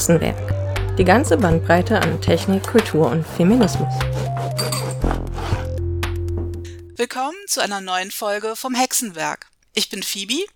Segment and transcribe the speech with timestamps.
[0.00, 0.96] Hexenwerk.
[0.96, 3.92] Die ganze Bandbreite an Technik, Kultur und Feminismus.
[6.96, 9.48] Willkommen zu einer neuen Folge vom Hexenwerk.
[9.74, 10.46] Ich bin Phoebe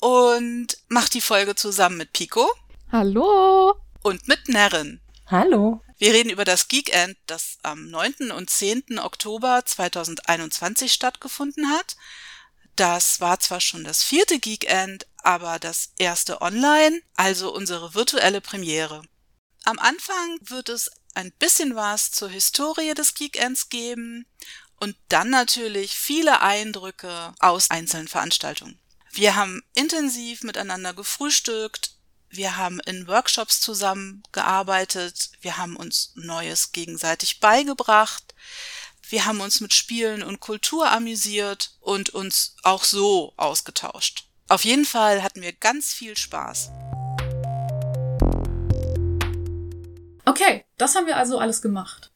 [0.00, 2.50] und mache die Folge zusammen mit Pico.
[2.90, 3.76] Hallo.
[4.02, 5.00] Und mit Nerrin.
[5.28, 5.80] Hallo.
[5.98, 8.32] Wir reden über das Geekend, das am 9.
[8.32, 8.98] und 10.
[8.98, 11.94] Oktober 2021 stattgefunden hat.
[12.74, 19.02] Das war zwar schon das vierte Geekend, aber das erste online, also unsere virtuelle Premiere.
[19.64, 24.24] Am Anfang wird es ein bisschen was zur Historie des Geekends geben
[24.76, 28.80] und dann natürlich viele Eindrücke aus einzelnen Veranstaltungen.
[29.10, 31.90] Wir haben intensiv miteinander gefrühstückt,
[32.30, 38.34] wir haben in Workshops zusammengearbeitet, wir haben uns Neues gegenseitig beigebracht,
[39.10, 44.27] wir haben uns mit Spielen und Kultur amüsiert und uns auch so ausgetauscht.
[44.50, 46.70] Auf jeden Fall hatten wir ganz viel Spaß.
[50.24, 52.10] Okay, das haben wir also alles gemacht.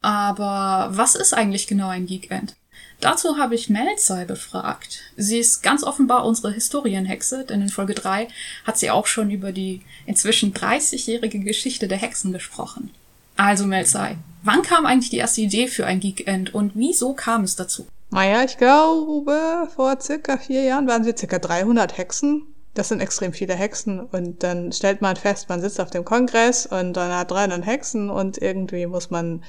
[0.00, 2.54] Aber was ist eigentlich genau ein Geekend?
[3.00, 5.00] Dazu habe ich Melzai befragt.
[5.16, 8.28] Sie ist ganz offenbar unsere Historienhexe, denn in Folge 3
[8.64, 12.90] hat sie auch schon über die inzwischen 30-jährige Geschichte der Hexen gesprochen.
[13.36, 17.56] Also Melzai, wann kam eigentlich die erste Idee für ein Geekend und wieso kam es
[17.56, 17.88] dazu?
[18.12, 22.46] Naja, ich glaube, vor circa vier Jahren waren wir circa 300 Hexen.
[22.74, 24.00] Das sind extrem viele Hexen.
[24.00, 28.10] Und dann stellt man fest, man sitzt auf dem Kongress und dann hat 300 Hexen
[28.10, 29.42] und irgendwie muss man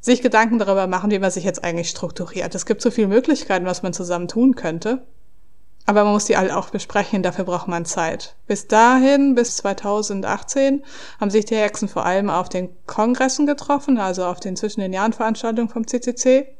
[0.00, 2.54] sich Gedanken darüber machen, wie man sich jetzt eigentlich strukturiert.
[2.54, 5.04] Es gibt so viele Möglichkeiten, was man zusammen tun könnte.
[5.84, 8.36] Aber man muss die alle auch besprechen, dafür braucht man Zeit.
[8.46, 10.84] Bis dahin, bis 2018,
[11.20, 14.92] haben sich die Hexen vor allem auf den Kongressen getroffen, also auf den zwischen den
[14.92, 16.59] Jahren Veranstaltungen vom CCC.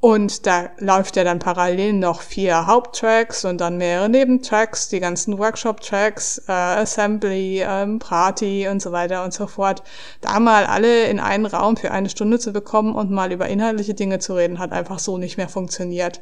[0.00, 5.38] Und da läuft ja dann parallel noch vier Haupttracks und dann mehrere Nebentracks, die ganzen
[5.38, 9.82] Workshop-Tracks, äh, Assembly, ähm, Party und so weiter und so fort.
[10.20, 13.94] Da mal alle in einen Raum für eine Stunde zu bekommen und mal über inhaltliche
[13.94, 16.20] Dinge zu reden, hat einfach so nicht mehr funktioniert.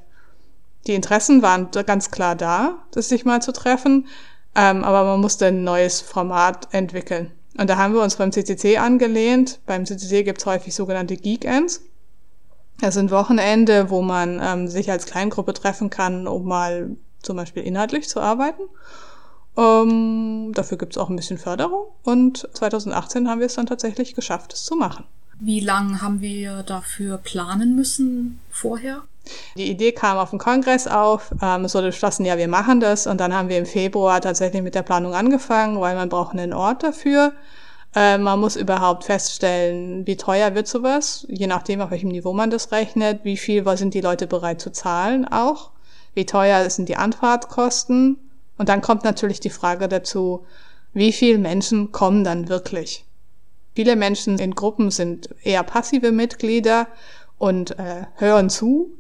[0.86, 4.06] Die Interessen waren ganz klar da, das sich mal zu treffen,
[4.54, 7.32] ähm, aber man musste ein neues Format entwickeln.
[7.58, 9.60] Und da haben wir uns beim CCC angelehnt.
[9.66, 11.82] Beim CCC gibt's häufig sogenannte Geekends.
[12.80, 17.62] Das sind Wochenende, wo man ähm, sich als Kleingruppe treffen kann, um mal zum Beispiel
[17.62, 18.62] inhaltlich zu arbeiten.
[19.56, 21.86] Ähm, dafür gibt's auch ein bisschen Förderung.
[22.02, 25.04] Und 2018 haben wir es dann tatsächlich geschafft, es zu machen.
[25.38, 29.02] Wie lange haben wir dafür planen müssen vorher?
[29.56, 31.34] Die Idee kam auf dem Kongress auf.
[31.42, 33.06] Ähm, es wurde beschlossen, ja, wir machen das.
[33.06, 36.52] Und dann haben wir im Februar tatsächlich mit der Planung angefangen, weil man braucht einen
[36.52, 37.32] Ort dafür.
[37.96, 42.50] Äh, man muss überhaupt feststellen, wie teuer wird sowas, je nachdem, auf welchem Niveau man
[42.50, 45.70] das rechnet, wie viel sind die Leute bereit zu zahlen auch,
[46.14, 48.18] wie teuer sind die Anfahrtkosten.
[48.58, 50.44] Und dann kommt natürlich die Frage dazu,
[50.92, 53.06] wie viele Menschen kommen dann wirklich?
[53.74, 56.88] Viele Menschen in Gruppen sind eher passive Mitglieder
[57.38, 58.90] und äh, hören zu.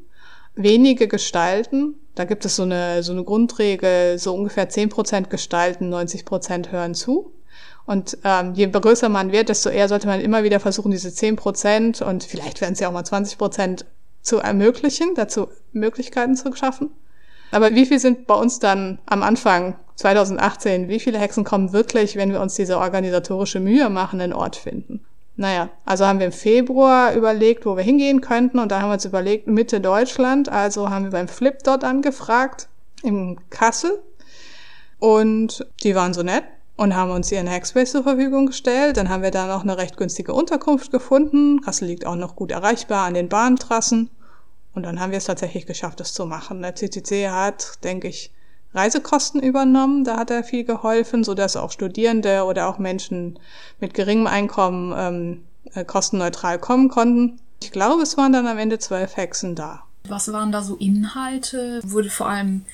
[0.54, 1.96] Wenige gestalten.
[2.14, 6.72] Da gibt es so eine, so eine Grundregel, so ungefähr zehn Prozent gestalten, 90 Prozent
[6.72, 7.35] hören zu.
[7.86, 11.36] Und ähm, je größer man wird, desto eher sollte man immer wieder versuchen, diese 10
[11.36, 13.86] Prozent und vielleicht werden es ja auch mal 20 Prozent
[14.22, 16.90] zu ermöglichen, dazu Möglichkeiten zu schaffen.
[17.52, 22.16] Aber wie viel sind bei uns dann am Anfang 2018, wie viele Hexen kommen wirklich,
[22.16, 25.04] wenn wir uns diese organisatorische Mühe machen, einen Ort finden?
[25.36, 28.58] Naja, also haben wir im Februar überlegt, wo wir hingehen könnten.
[28.58, 32.68] Und da haben wir uns überlegt, Mitte Deutschland, also haben wir beim Flip dort angefragt,
[33.02, 34.02] in Kassel.
[34.98, 36.44] Und die waren so nett
[36.76, 38.96] und haben uns ihren Hackspace zur Verfügung gestellt.
[38.96, 41.60] Dann haben wir da noch eine recht günstige Unterkunft gefunden.
[41.62, 44.10] Kassel liegt auch noch gut erreichbar an den Bahntrassen.
[44.74, 46.60] Und dann haben wir es tatsächlich geschafft, das zu machen.
[46.60, 48.30] Der CCC hat, denke ich,
[48.74, 50.04] Reisekosten übernommen.
[50.04, 53.38] Da hat er viel geholfen, so dass auch Studierende oder auch Menschen
[53.80, 55.44] mit geringem Einkommen ähm,
[55.74, 57.40] äh, kostenneutral kommen konnten.
[57.62, 59.82] Ich glaube, es waren dann am Ende zwölf Hexen da.
[60.08, 61.80] Was waren da so Inhalte?
[61.84, 62.66] Wurde vor allem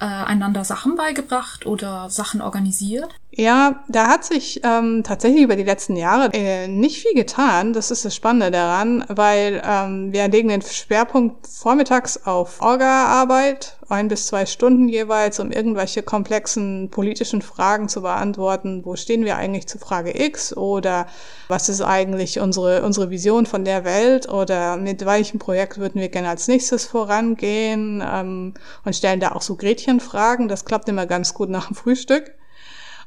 [0.00, 3.14] äh, einander Sachen beigebracht oder Sachen organisiert?
[3.32, 7.72] Ja, da hat sich ähm, tatsächlich über die letzten Jahre äh, nicht viel getan.
[7.72, 14.08] Das ist das Spannende daran, weil ähm, wir legen den Schwerpunkt vormittags auf Orga-Arbeit, ein
[14.08, 18.84] bis zwei Stunden jeweils, um irgendwelche komplexen politischen Fragen zu beantworten.
[18.84, 21.06] Wo stehen wir eigentlich zu Frage X oder
[21.46, 26.08] was ist eigentlich unsere, unsere Vision von der Welt oder mit welchem Projekt würden wir
[26.08, 28.54] gerne als nächstes vorangehen ähm,
[28.84, 30.48] und stellen da auch so Gretchenfragen.
[30.48, 32.32] Das klappt immer ganz gut nach dem Frühstück.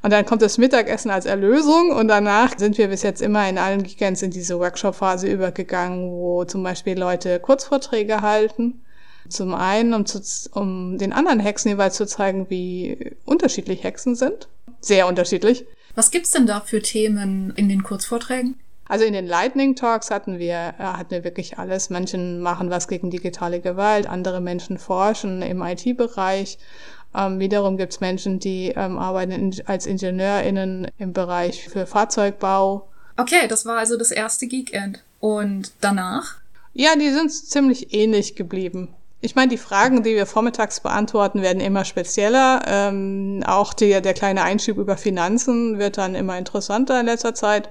[0.03, 3.57] Und dann kommt das Mittagessen als Erlösung und danach sind wir bis jetzt immer in
[3.57, 8.81] allen Weekends in diese Workshop-Phase übergegangen, wo zum Beispiel Leute Kurzvorträge halten.
[9.29, 10.21] Zum einen, um, zu,
[10.51, 14.49] um den anderen Hexen jeweils zu zeigen, wie unterschiedlich Hexen sind.
[14.81, 15.65] Sehr unterschiedlich.
[15.95, 18.59] Was gibt's denn da für Themen in den Kurzvorträgen?
[18.85, 21.89] Also in den Lightning Talks hatten wir, äh, hatten wir wirklich alles.
[21.89, 26.57] Menschen machen was gegen digitale Gewalt, andere Menschen forschen im IT-Bereich.
[27.15, 32.87] Ähm, wiederum gibt's Menschen, die ähm, arbeiten in, als IngenieurInnen im Bereich für Fahrzeugbau.
[33.17, 35.03] Okay, das war also das erste Geekend.
[35.19, 36.35] Und danach?
[36.73, 38.89] Ja, die sind ziemlich ähnlich geblieben.
[39.21, 42.61] Ich meine, die Fragen, die wir vormittags beantworten, werden immer spezieller.
[42.67, 47.69] Ähm, auch die, der kleine Einschub über Finanzen wird dann immer interessanter in letzter Zeit.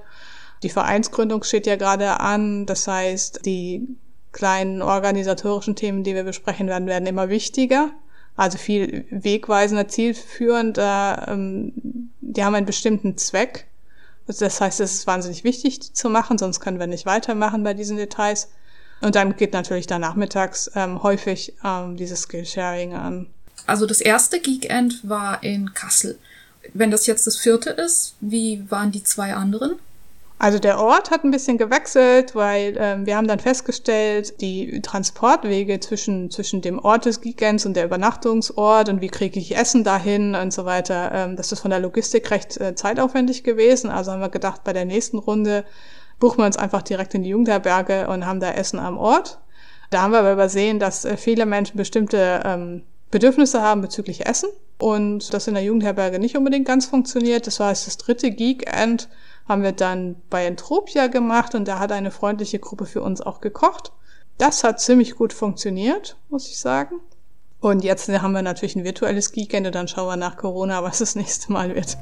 [0.63, 2.65] Die Vereinsgründung steht ja gerade an.
[2.65, 3.87] Das heißt, die
[4.31, 7.91] kleinen organisatorischen Themen, die wir besprechen werden, werden immer wichtiger.
[8.35, 11.25] Also viel wegweisender, zielführender.
[11.27, 11.73] Ähm,
[12.21, 13.67] die haben einen bestimmten Zweck.
[14.25, 17.97] Das heißt, es ist wahnsinnig wichtig zu machen, sonst können wir nicht weitermachen bei diesen
[17.97, 18.49] Details.
[19.01, 23.27] Und dann geht natürlich dann nachmittags ähm, häufig ähm, dieses Skillsharing an.
[23.65, 26.17] Also das erste Geekend war in Kassel.
[26.73, 29.73] Wenn das jetzt das vierte ist, wie waren die zwei anderen?
[30.39, 35.79] Also der Ort hat ein bisschen gewechselt, weil ähm, wir haben dann festgestellt, die Transportwege
[35.79, 40.35] zwischen, zwischen dem Ort des Geekends und der Übernachtungsort und wie kriege ich Essen dahin
[40.35, 43.89] und so weiter, ähm, das ist von der Logistik recht äh, zeitaufwendig gewesen.
[43.89, 45.63] Also haben wir gedacht, bei der nächsten Runde
[46.19, 49.39] buchen wir uns einfach direkt in die Jugendherberge und haben da Essen am Ort.
[49.91, 54.49] Da haben wir aber übersehen, dass äh, viele Menschen bestimmte ähm, Bedürfnisse haben bezüglich Essen
[54.79, 57.45] und das in der Jugendherberge nicht unbedingt ganz funktioniert.
[57.45, 59.07] Das heißt, das dritte Geekend
[59.47, 63.41] haben wir dann bei Entropia gemacht und da hat eine freundliche Gruppe für uns auch
[63.41, 63.91] gekocht.
[64.37, 67.01] Das hat ziemlich gut funktioniert, muss ich sagen.
[67.59, 70.99] Und jetzt haben wir natürlich ein virtuelles Geekend und dann schauen wir nach Corona, was
[70.99, 71.97] das nächste Mal wird.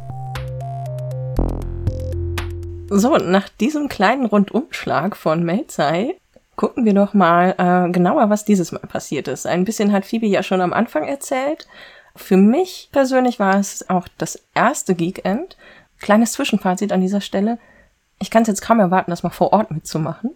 [2.89, 6.17] So, nach diesem kleinen Rundumschlag von Melzei
[6.55, 9.47] gucken wir doch mal äh, genauer, was dieses Mal passiert ist.
[9.47, 11.67] Ein bisschen hat Phoebe ja schon am Anfang erzählt.
[12.15, 15.57] Für mich persönlich war es auch das erste Geekend,
[16.01, 17.59] Kleines Zwischenfazit an dieser Stelle.
[18.19, 20.31] Ich kann es jetzt kaum erwarten, das mal vor Ort mitzumachen.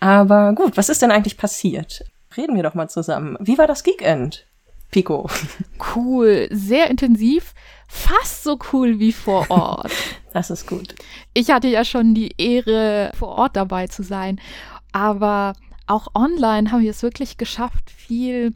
[0.00, 2.04] Aber gut, was ist denn eigentlich passiert?
[2.36, 3.36] Reden wir doch mal zusammen.
[3.40, 4.46] Wie war das Geekend?
[4.90, 5.28] Pico.
[5.94, 7.52] Cool, sehr intensiv,
[7.88, 9.90] fast so cool wie vor Ort.
[10.32, 10.94] das ist gut.
[11.32, 14.40] Ich hatte ja schon die Ehre, vor Ort dabei zu sein,
[14.92, 15.54] aber
[15.86, 18.54] auch online haben wir es wirklich geschafft, viel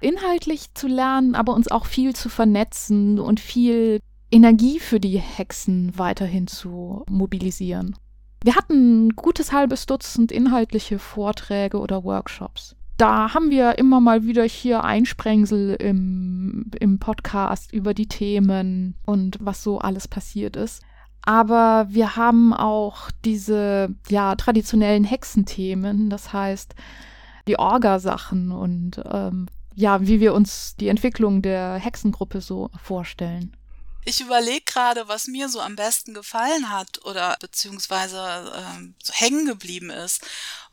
[0.00, 4.00] inhaltlich zu lernen, aber uns auch viel zu vernetzen und viel
[4.36, 7.96] Energie für die Hexen weiterhin zu mobilisieren.
[8.44, 12.76] Wir hatten ein gutes halbes Dutzend inhaltliche Vorträge oder Workshops.
[12.98, 19.38] Da haben wir immer mal wieder hier Einsprengsel im, im Podcast über die Themen und
[19.40, 20.82] was so alles passiert ist.
[21.22, 26.74] Aber wir haben auch diese ja, traditionellen Hexenthemen, das heißt
[27.48, 33.56] die Orga-Sachen und ähm, ja, wie wir uns die Entwicklung der Hexengruppe so vorstellen.
[34.08, 39.46] Ich überlege gerade, was mir so am besten gefallen hat oder beziehungsweise ähm, so hängen
[39.46, 40.24] geblieben ist.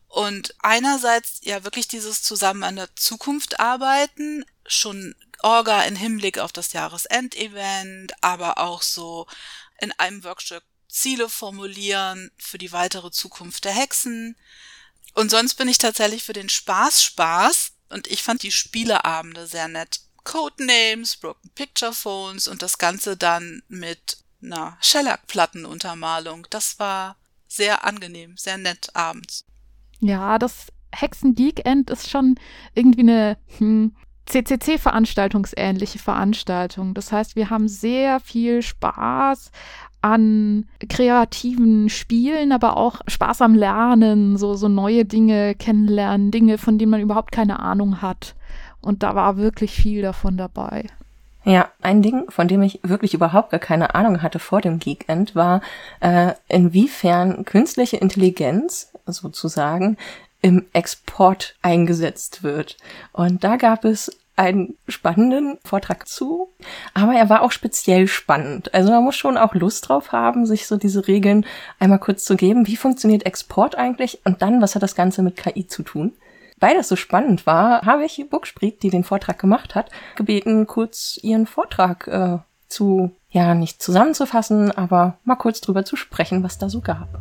[0.07, 6.51] Und einerseits ja wirklich dieses zusammen an der Zukunft arbeiten, schon Orga in Hinblick auf
[6.51, 9.25] das Jahresendevent, aber auch so
[9.79, 14.37] in einem Workshop Ziele formulieren für die weitere Zukunft der Hexen.
[15.15, 19.69] Und sonst bin ich tatsächlich für den Spaß Spaß und ich fand die Spieleabende sehr
[19.69, 20.01] nett.
[20.23, 26.47] Codenames, Broken Picture Phones und das Ganze dann mit einer Shellac-Plattenuntermalung.
[26.49, 29.45] Das war sehr angenehm, sehr nett abends.
[29.99, 32.35] Ja, das Hexen Geekend ist schon
[32.73, 36.93] irgendwie eine hm, CCC-veranstaltungsähnliche Veranstaltung.
[36.93, 39.51] Das heißt, wir haben sehr viel Spaß
[40.01, 46.77] an kreativen Spielen, aber auch Spaß am Lernen, so, so neue Dinge kennenlernen, Dinge, von
[46.77, 48.35] denen man überhaupt keine Ahnung hat.
[48.83, 50.85] Und da war wirklich viel davon dabei.
[51.45, 55.35] Ja, ein Ding, von dem ich wirklich überhaupt gar keine Ahnung hatte vor dem Geekend,
[55.35, 55.61] war,
[55.99, 59.97] äh, inwiefern künstliche Intelligenz sozusagen
[60.41, 62.77] im Export eingesetzt wird.
[63.11, 66.49] Und da gab es einen spannenden Vortrag zu,
[66.93, 68.73] aber er war auch speziell spannend.
[68.73, 71.45] Also man muss schon auch Lust drauf haben, sich so diese Regeln
[71.79, 72.67] einmal kurz zu geben.
[72.67, 74.19] Wie funktioniert Export eigentlich?
[74.23, 76.13] Und dann, was hat das Ganze mit KI zu tun?
[76.63, 81.19] Weil das so spannend war, habe ich Buckspriet, die den Vortrag gemacht hat, gebeten, kurz
[81.21, 82.37] ihren Vortrag äh,
[82.69, 87.19] zu, ja, nicht zusammenzufassen, aber mal kurz drüber zu sprechen, was da so gab.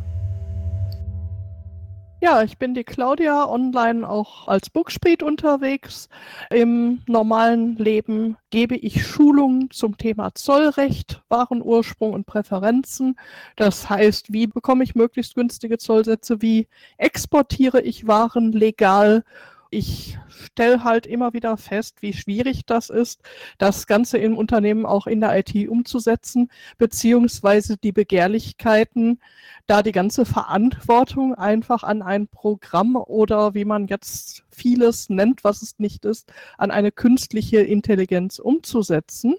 [2.23, 6.07] Ja, ich bin die Claudia, online auch als Bugspriet unterwegs.
[6.49, 13.17] Im normalen Leben gebe ich Schulungen zum Thema Zollrecht, Warenursprung und Präferenzen.
[13.57, 16.41] Das heißt, wie bekomme ich möglichst günstige Zollsätze?
[16.41, 19.25] Wie exportiere ich Waren legal?
[19.73, 23.21] Ich stelle halt immer wieder fest, wie schwierig das ist,
[23.57, 29.19] das Ganze im Unternehmen auch in der IT umzusetzen, beziehungsweise die Begehrlichkeiten,
[29.65, 35.61] da die ganze Verantwortung einfach an ein Programm oder wie man jetzt vieles nennt, was
[35.61, 39.35] es nicht ist, an eine künstliche Intelligenz umzusetzen.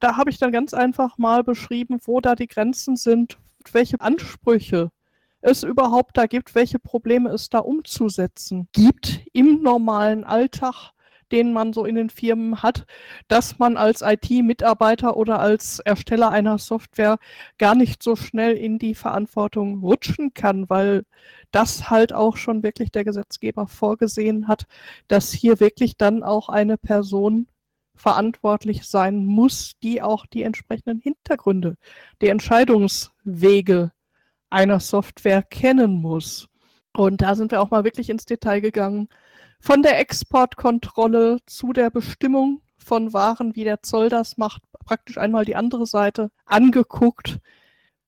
[0.00, 3.38] Da habe ich dann ganz einfach mal beschrieben, wo da die Grenzen sind,
[3.72, 4.90] welche Ansprüche
[5.44, 10.92] es überhaupt da gibt, welche Probleme es da umzusetzen gibt im normalen Alltag,
[11.32, 12.86] den man so in den Firmen hat,
[13.28, 17.18] dass man als IT-Mitarbeiter oder als Ersteller einer Software
[17.58, 21.04] gar nicht so schnell in die Verantwortung rutschen kann, weil
[21.50, 24.64] das halt auch schon wirklich der Gesetzgeber vorgesehen hat,
[25.08, 27.48] dass hier wirklich dann auch eine Person
[27.96, 31.76] verantwortlich sein muss, die auch die entsprechenden Hintergründe,
[32.22, 33.92] die Entscheidungswege
[34.54, 36.48] einer Software kennen muss.
[36.96, 39.08] Und da sind wir auch mal wirklich ins Detail gegangen.
[39.60, 45.44] Von der Exportkontrolle zu der Bestimmung von Waren, wie der Zoll das macht, praktisch einmal
[45.44, 47.40] die andere Seite angeguckt,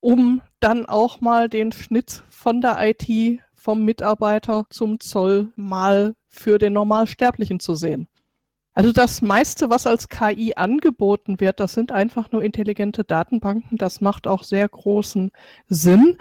[0.00, 6.58] um dann auch mal den Schnitt von der IT, vom Mitarbeiter zum Zoll mal für
[6.58, 8.06] den Normalsterblichen zu sehen.
[8.76, 13.78] Also das meiste, was als KI angeboten wird, das sind einfach nur intelligente Datenbanken.
[13.78, 15.30] Das macht auch sehr großen
[15.66, 16.18] Sinn.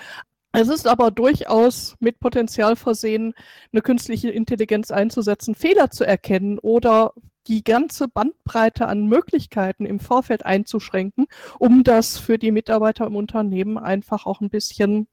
[0.53, 3.33] Es ist aber durchaus mit Potenzial versehen,
[3.74, 7.12] eine künstliche Intelligenz einzusetzen, Fehler zu erkennen oder
[7.47, 11.25] die ganze Bandbreite an Möglichkeiten im Vorfeld einzuschränken,
[11.59, 15.09] um das für die Mitarbeiter im Unternehmen einfach auch ein bisschen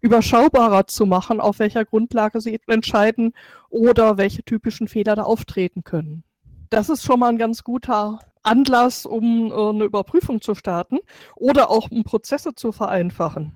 [0.00, 3.32] überschaubarer zu machen, auf welcher Grundlage sie entscheiden
[3.68, 6.24] oder welche typischen Fehler da auftreten können
[6.70, 10.98] das ist schon mal ein ganz guter Anlass, um äh, eine Überprüfung zu starten
[11.36, 13.52] oder auch um Prozesse zu vereinfachen.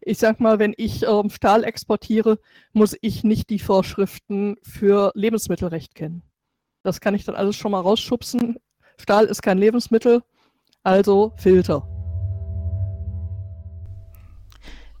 [0.00, 2.40] Ich sag mal, wenn ich ähm, Stahl exportiere,
[2.72, 6.22] muss ich nicht die Vorschriften für Lebensmittelrecht kennen.
[6.82, 8.56] Das kann ich dann alles schon mal rausschubsen.
[8.98, 10.22] Stahl ist kein Lebensmittel,
[10.82, 11.88] also Filter.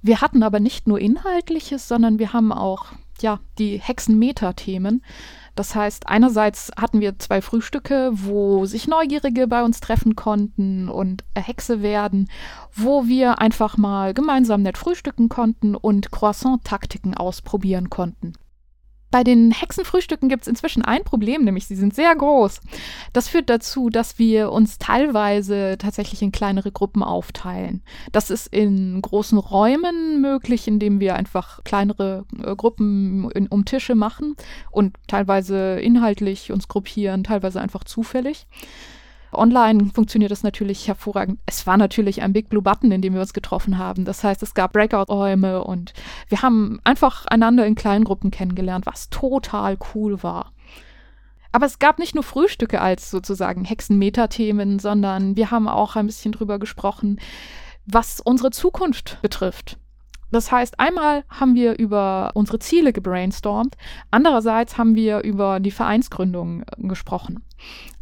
[0.00, 5.02] Wir hatten aber nicht nur Inhaltliches, sondern wir haben auch ja, die Hexenmeta-Themen.
[5.54, 11.24] Das heißt, einerseits hatten wir zwei Frühstücke, wo sich Neugierige bei uns treffen konnten und
[11.36, 12.30] Hexe werden,
[12.74, 18.32] wo wir einfach mal gemeinsam nett frühstücken konnten und Croissant-Taktiken ausprobieren konnten.
[19.12, 22.60] Bei den Hexenfrühstücken gibt es inzwischen ein Problem, nämlich sie sind sehr groß.
[23.12, 27.82] Das führt dazu, dass wir uns teilweise tatsächlich in kleinere Gruppen aufteilen.
[28.10, 33.94] Das ist in großen Räumen möglich, indem wir einfach kleinere äh, Gruppen in, um Tische
[33.94, 34.34] machen
[34.70, 38.46] und teilweise inhaltlich uns gruppieren, teilweise einfach zufällig.
[39.32, 41.38] Online funktioniert das natürlich hervorragend.
[41.46, 44.04] Es war natürlich ein Big Blue Button, in dem wir uns getroffen haben.
[44.04, 45.92] Das heißt, es gab Breakout-Räume und
[46.28, 50.52] wir haben einfach einander in kleinen Gruppen kennengelernt, was total cool war.
[51.52, 56.32] Aber es gab nicht nur Frühstücke als sozusagen Hexen-Meta-Themen, sondern wir haben auch ein bisschen
[56.32, 57.20] drüber gesprochen,
[57.84, 59.78] was unsere Zukunft betrifft.
[60.32, 63.76] Das heißt, einmal haben wir über unsere Ziele gebrainstormt,
[64.10, 67.44] andererseits haben wir über die Vereinsgründung äh, gesprochen.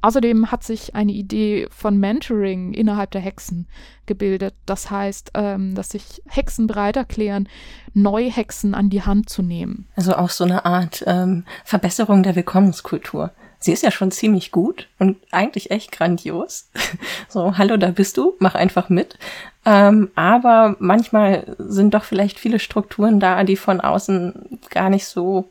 [0.01, 3.67] Außerdem hat sich eine Idee von Mentoring innerhalb der Hexen
[4.07, 4.55] gebildet.
[4.65, 7.49] Das heißt, ähm, dass sich Hexen bereit erklären,
[7.93, 9.89] neue Hexen an die Hand zu nehmen.
[9.97, 14.89] Also auch so eine Art ähm, Verbesserung der Willkommenskultur sie ist ja schon ziemlich gut
[14.99, 16.69] und eigentlich echt grandios.
[17.29, 19.19] so, hallo, da bist du, mach einfach mit.
[19.67, 25.51] Ähm, aber manchmal sind doch vielleicht viele Strukturen da, die von außen gar nicht so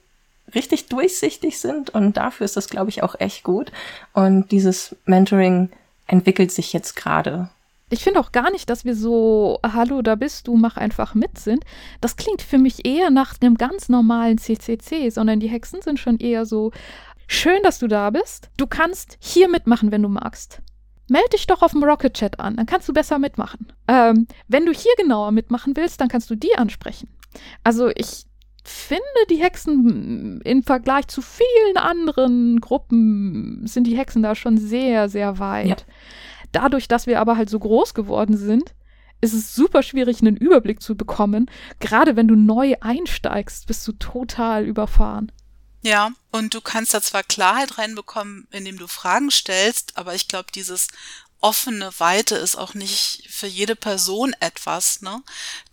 [0.55, 3.71] richtig durchsichtig sind und dafür ist das, glaube ich, auch echt gut.
[4.13, 5.69] Und dieses Mentoring
[6.07, 7.49] entwickelt sich jetzt gerade.
[7.91, 11.39] Ich finde auch gar nicht, dass wir so, hallo, da bist du, mach einfach mit
[11.39, 11.63] sind.
[12.01, 16.19] Das klingt für mich eher nach einem ganz normalen CCC, sondern die Hexen sind schon
[16.19, 16.71] eher so,
[17.31, 18.49] Schön, dass du da bist.
[18.57, 20.63] Du kannst hier mitmachen, wenn du magst.
[21.09, 23.71] Meld dich doch auf dem Rocket Chat an, dann kannst du besser mitmachen.
[23.87, 27.07] Ähm, wenn du hier genauer mitmachen willst, dann kannst du die ansprechen.
[27.63, 28.25] Also ich
[28.63, 35.07] finde, die Hexen im Vergleich zu vielen anderen Gruppen sind die Hexen da schon sehr,
[35.07, 35.67] sehr weit.
[35.67, 35.93] Ja.
[36.51, 38.73] Dadurch, dass wir aber halt so groß geworden sind,
[39.21, 41.45] ist es super schwierig, einen Überblick zu bekommen.
[41.79, 45.31] Gerade wenn du neu einsteigst, bist du total überfahren.
[45.81, 50.51] Ja, und du kannst da zwar Klarheit reinbekommen, indem du Fragen stellst, aber ich glaube,
[50.53, 50.87] dieses
[51.41, 55.23] offene Weite ist auch nicht für jede Person etwas, ne?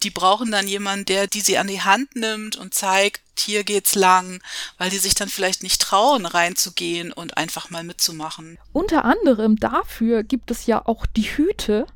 [0.03, 3.95] Die brauchen dann jemanden, der die sie an die Hand nimmt und zeigt, hier geht's
[3.95, 4.41] lang,
[4.79, 8.59] weil die sich dann vielleicht nicht trauen, reinzugehen und einfach mal mitzumachen.
[8.73, 11.87] Unter anderem dafür gibt es ja auch die Hüte,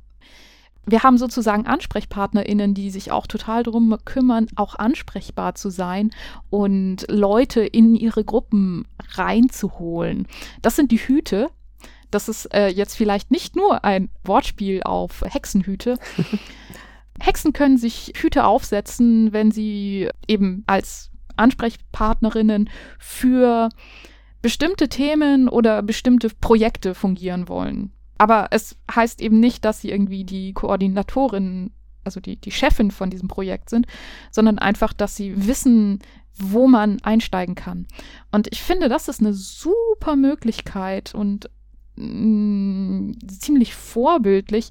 [0.86, 6.10] wir haben sozusagen AnsprechpartnerInnen, die sich auch total darum kümmern, auch ansprechbar zu sein
[6.48, 10.26] und Leute in ihre Gruppen reinzuholen.
[10.62, 11.48] Das sind die Hüte.
[12.10, 15.96] Das ist äh, jetzt vielleicht nicht nur ein Wortspiel auf Hexenhüte.
[17.20, 22.68] Hexen können sich Hüte aufsetzen, wenn sie eben als Ansprechpartnerinnen
[22.98, 23.68] für
[24.42, 27.92] bestimmte Themen oder bestimmte Projekte fungieren wollen.
[28.20, 31.70] Aber es heißt eben nicht, dass sie irgendwie die Koordinatorin,
[32.04, 33.86] also die, die Chefin von diesem Projekt sind,
[34.30, 36.00] sondern einfach, dass sie wissen,
[36.34, 37.86] wo man einsteigen kann.
[38.30, 41.48] Und ich finde, das ist eine super Möglichkeit und
[41.96, 44.68] mh, mm, ziemlich vorbildlich,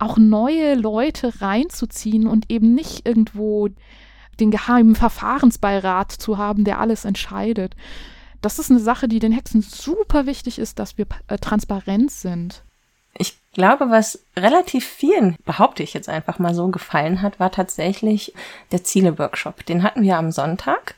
[0.00, 3.68] auch neue Leute reinzuziehen und eben nicht irgendwo
[4.40, 7.76] den geheimen Verfahrensbeirat zu haben, der alles entscheidet.
[8.40, 12.64] Das ist eine Sache, die den Hexen super wichtig ist, dass wir äh, transparent sind.
[13.52, 18.32] Ich glaube, was relativ vielen, behaupte ich jetzt einfach mal so, gefallen hat, war tatsächlich
[18.72, 19.66] der Ziele-Workshop.
[19.66, 20.94] Den hatten wir am Sonntag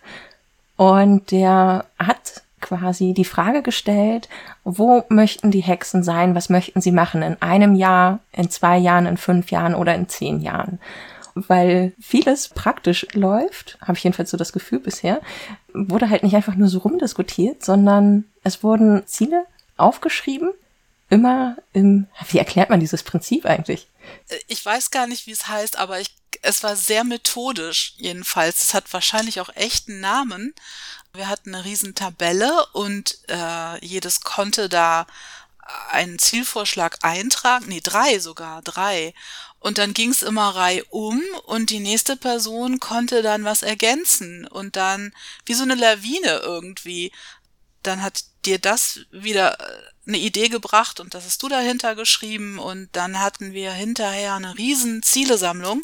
[0.76, 4.28] und der hat quasi die Frage gestellt,
[4.62, 9.06] wo möchten die Hexen sein, was möchten sie machen in einem Jahr, in zwei Jahren,
[9.06, 10.78] in fünf Jahren oder in zehn Jahren.
[11.34, 15.20] Weil vieles praktisch läuft, habe ich jedenfalls so das Gefühl bisher,
[15.73, 19.44] wurde halt nicht einfach nur so rumdiskutiert, sondern es wurden Ziele
[19.76, 20.50] aufgeschrieben,
[21.14, 23.87] immer im, wie erklärt man dieses Prinzip eigentlich?
[24.28, 28.64] Äh, ich weiß gar nicht, wie es heißt, aber ich, es war sehr methodisch jedenfalls.
[28.64, 30.54] Es hat wahrscheinlich auch echten Namen.
[31.12, 35.06] Wir hatten eine riesen Tabelle und äh, jedes konnte da
[35.90, 39.14] einen Zielvorschlag eintragen, nee, drei sogar, drei.
[39.61, 44.76] Und dann ging es immer reihum und die nächste Person konnte dann was ergänzen und
[44.76, 45.14] dann
[45.47, 47.12] wie so eine Lawine irgendwie.
[47.86, 49.64] Dann hat dir das wieder äh,
[50.06, 54.58] eine Idee gebracht und das hast du dahinter geschrieben und dann hatten wir hinterher eine
[54.58, 55.82] riesen Zielesammlung.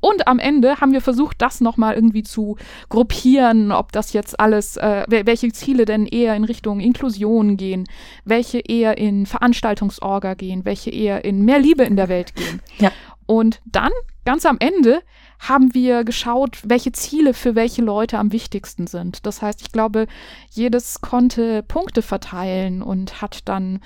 [0.00, 2.56] Und am Ende haben wir versucht, das nochmal irgendwie zu
[2.88, 7.86] gruppieren, ob das jetzt alles, äh, welche Ziele denn eher in Richtung Inklusion gehen,
[8.24, 12.60] welche eher in Veranstaltungsorga gehen, welche eher in mehr Liebe in der Welt gehen.
[12.78, 12.90] Ja.
[13.26, 13.92] Und dann,
[14.24, 15.02] ganz am Ende,
[15.48, 19.26] haben wir geschaut, welche Ziele für welche Leute am wichtigsten sind.
[19.26, 20.06] Das heißt, ich glaube,
[20.50, 23.82] jedes konnte Punkte verteilen und hat dann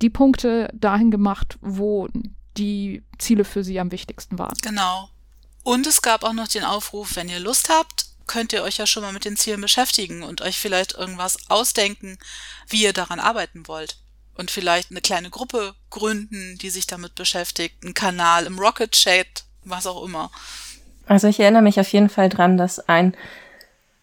[0.00, 2.08] die Punkte dahin gemacht, wo
[2.56, 4.56] die Ziele für sie am wichtigsten waren.
[4.62, 5.10] Genau.
[5.62, 8.86] Und es gab auch noch den Aufruf, wenn ihr Lust habt, könnt ihr euch ja
[8.86, 12.18] schon mal mit den Zielen beschäftigen und euch vielleicht irgendwas ausdenken,
[12.68, 13.98] wie ihr daran arbeiten wollt.
[14.34, 19.44] Und vielleicht eine kleine Gruppe gründen, die sich damit beschäftigt, einen Kanal im Rocket Chat,
[19.64, 20.30] was auch immer.
[21.06, 23.14] Also ich erinnere mich auf jeden Fall dran, dass ein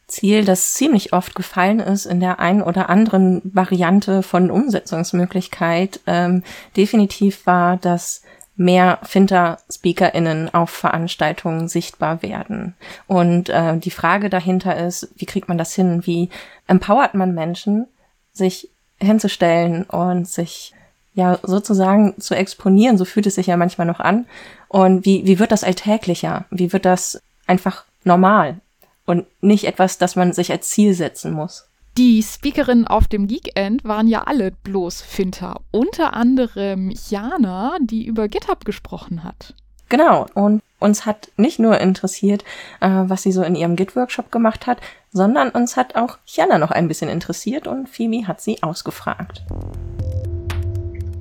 [0.07, 6.43] Ziel, das ziemlich oft gefallen ist in der einen oder anderen Variante von Umsetzungsmöglichkeit, ähm,
[6.75, 8.21] definitiv war, dass
[8.55, 12.75] mehr Finter-SpeakerInnen auf Veranstaltungen sichtbar werden.
[13.07, 16.05] Und äh, die Frage dahinter ist, wie kriegt man das hin?
[16.05, 16.29] Wie
[16.67, 17.87] empowert man Menschen,
[18.31, 20.73] sich hinzustellen und sich
[21.13, 24.25] ja sozusagen zu exponieren, so fühlt es sich ja manchmal noch an.
[24.73, 26.45] Und wie, wie wird das alltäglicher?
[26.49, 28.59] Wie wird das einfach normal?
[29.05, 31.67] Und nicht etwas, das man sich als Ziel setzen muss.
[31.95, 35.61] Die Speakerinnen auf dem Geekend waren ja alle bloß Finter.
[35.69, 39.53] Unter anderem Jana, die über GitHub gesprochen hat.
[39.89, 40.25] Genau.
[40.33, 42.43] Und uns hat nicht nur interessiert,
[42.79, 44.79] äh, was sie so in ihrem Git-Workshop gemacht hat,
[45.11, 49.43] sondern uns hat auch Jana noch ein bisschen interessiert und Phoebe hat sie ausgefragt.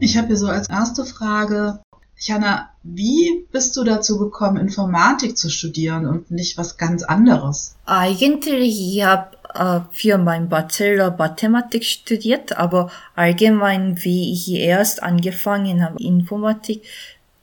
[0.00, 1.80] Ich habe hier so als erste Frage,
[2.24, 7.74] Jana, wie bist du dazu gekommen, Informatik zu studieren und nicht was ganz anderes?
[7.84, 15.84] Eigentlich, ich habe äh, für mein Bachelor Mathematik studiert, aber allgemein, wie ich erst angefangen
[15.84, 16.82] habe, Informatik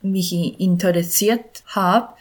[0.02, 2.14] mich interessiert habe,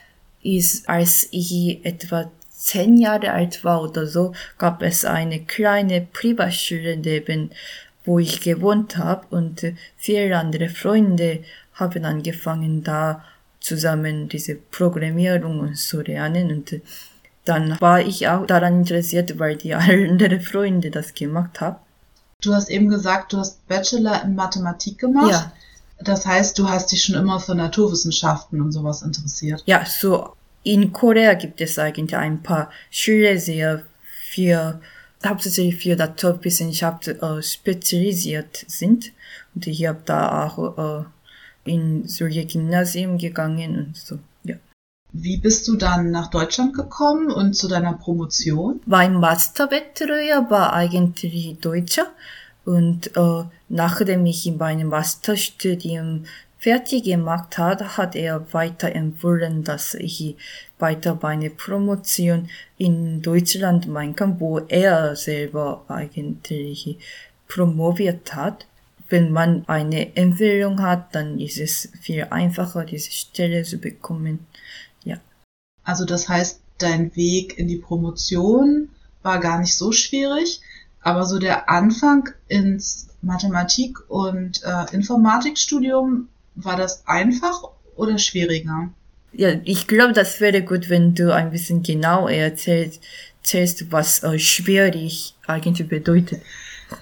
[0.43, 6.97] ist, als ich etwa zehn Jahre alt war oder so, gab es eine kleine Privatschule
[6.97, 7.51] neben
[8.05, 9.63] wo ich gewohnt habe und
[9.95, 11.43] viele andere Freunde
[11.79, 13.23] haben angefangen, da
[13.59, 16.81] zusammen diese Programmierung zu lernen und
[17.45, 21.77] dann war ich auch daran interessiert, weil die anderen Freunde das gemacht haben.
[22.41, 25.31] Du hast eben gesagt, du hast Bachelor in Mathematik gemacht.
[25.31, 25.51] Ja.
[26.01, 29.61] Das heißt, du hast dich schon immer für Naturwissenschaften und sowas interessiert.
[29.65, 33.83] Ja, so in Korea gibt es eigentlich ein paar Schüler sehr
[34.31, 34.79] für
[35.25, 39.11] hauptsächlich für Naturwissenschaft äh, spezialisiert sind.
[39.53, 41.05] Und ich habe da auch äh,
[41.69, 44.19] in solche Gymnasium gegangen und so.
[44.43, 44.55] Ja.
[45.11, 48.81] Wie bist du dann nach Deutschland gekommen und zu deiner Promotion?
[48.85, 52.07] Mein Masterbetreuer war eigentlich Deutscher
[52.65, 56.25] und äh, nachdem ich in meinem Masterstudium
[56.59, 60.35] fertig gemacht hat, hat er weiter empfohlen, dass ich
[60.77, 66.97] weiter meine Promotion in Deutschland machen kann, wo er selber eigentlich
[67.47, 68.65] promoviert hat.
[69.09, 74.45] Wenn man eine Empfehlung hat, dann ist es viel einfacher, diese Stelle zu bekommen.
[75.03, 75.17] Ja.
[75.83, 78.89] Also das heißt, dein Weg in die Promotion
[79.23, 80.61] war gar nicht so schwierig,
[81.01, 87.63] aber so der Anfang ins Mathematik- und äh, Informatikstudium, war das einfach
[87.95, 88.89] oder schwieriger?
[89.31, 93.01] Ja, ich glaube, das wäre gut, wenn du ein bisschen genau erzählst,
[93.41, 96.41] erzählst was äh, schwierig eigentlich bedeutet.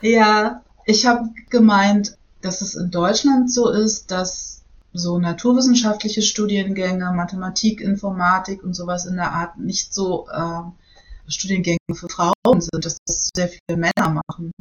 [0.02, 7.82] Ja, ich habe gemeint, dass es in Deutschland so ist, dass so naturwissenschaftliche Studiengänge, Mathematik,
[7.82, 10.62] Informatik und sowas in der Art nicht so äh,
[11.30, 14.52] Studiengänge für Frauen sind, dass das sehr viele Männer machen.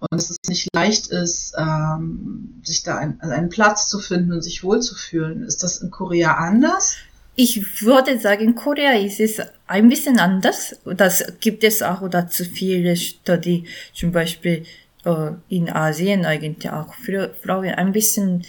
[0.00, 4.32] Und dass es nicht leicht ist, ähm, sich da ein, also einen Platz zu finden
[4.32, 5.42] und sich wohlzufühlen.
[5.42, 6.96] Ist das in Korea anders?
[7.36, 10.76] Ich würde sagen, in Korea ist es ein bisschen anders.
[10.84, 14.64] Das gibt es auch dazu viele Studien, zum Beispiel
[15.48, 18.44] in Asien eigentlich auch für Frauen ein bisschen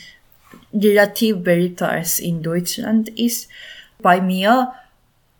[0.73, 3.49] relativ älter als in Deutschland ist.
[3.99, 4.73] Bei mir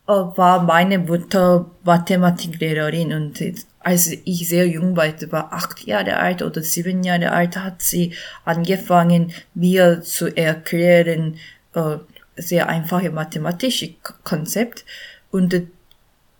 [0.07, 3.41] äh, war meine Mutter Mathematiklehrerin und
[3.79, 8.13] als ich sehr jung war, etwa acht Jahre alt oder sieben Jahre alt, hat sie
[8.45, 11.37] angefangen, mir zu erklären,
[11.73, 11.97] äh,
[12.35, 14.85] sehr einfache mathematische Konzept.
[15.31, 15.67] Und äh,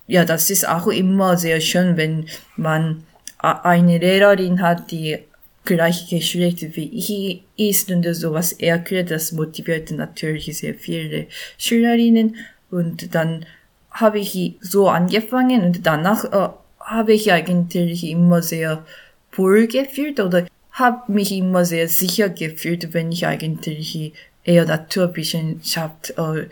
[0.07, 3.03] ja, das ist auch immer sehr schön, wenn man
[3.41, 5.19] eine Lehrerin hat, die
[5.65, 9.11] gleiche Geschlecht wie ich ist und sowas erklärt.
[9.11, 11.27] Das motiviert natürlich sehr viele
[11.57, 12.35] Schülerinnen.
[12.69, 13.45] Und dann
[13.91, 16.49] habe ich so angefangen und danach äh,
[16.79, 18.85] habe ich eigentlich immer sehr
[19.33, 26.47] wohl gefühlt oder habe mich immer sehr sicher gefühlt, wenn ich eigentlich eher Naturwissenschaft äh,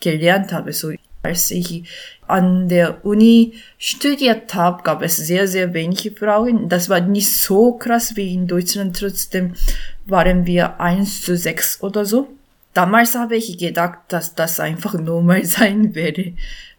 [0.00, 0.72] gelernt habe.
[0.72, 0.92] So
[1.26, 1.84] als ich
[2.26, 6.68] an der Uni studiert habe, gab es sehr, sehr wenige Frauen.
[6.68, 8.98] Das war nicht so krass wie in Deutschland.
[8.98, 9.54] Trotzdem
[10.06, 12.28] waren wir eins zu sechs oder so.
[12.74, 16.32] Damals habe ich gedacht, dass das einfach normal sein werde.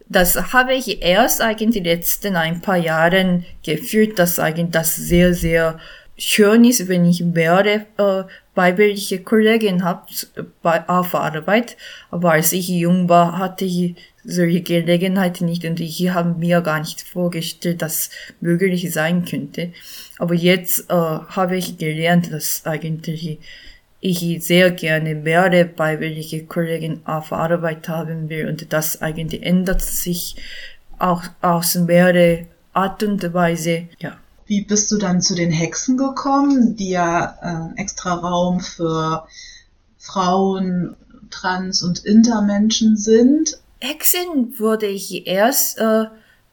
[0.10, 5.34] Das habe ich erst eigentlich die letzten ein paar Jahren gefühlt, dass eigentlich das sehr,
[5.34, 5.80] sehr
[6.18, 8.24] schön ist, wenn ich mehrere äh,
[8.56, 10.02] weibliche Kollegen habe
[10.62, 11.78] bei, auf Arbeit.
[12.10, 16.80] Aber als ich jung war, hatte ich solche Gelegenheiten nicht und ich habe mir gar
[16.80, 18.10] nicht vorgestellt, dass
[18.42, 19.72] möglich sein könnte.
[20.18, 23.40] Aber jetzt äh, habe ich gelernt, dass eigentlich
[24.00, 30.36] ich sehr gerne mehrere weibliche Kollegen auf Arbeit haben will und das eigentlich ändert sich
[31.00, 34.18] auch aus mehrere Art und Weise, ja.
[34.48, 37.38] Wie bist du dann zu den Hexen gekommen, die ja
[37.76, 39.28] äh, extra Raum für
[39.98, 40.96] Frauen,
[41.30, 43.60] Trans- und Intermenschen sind?
[43.80, 46.06] Hexen wurde ich erst äh,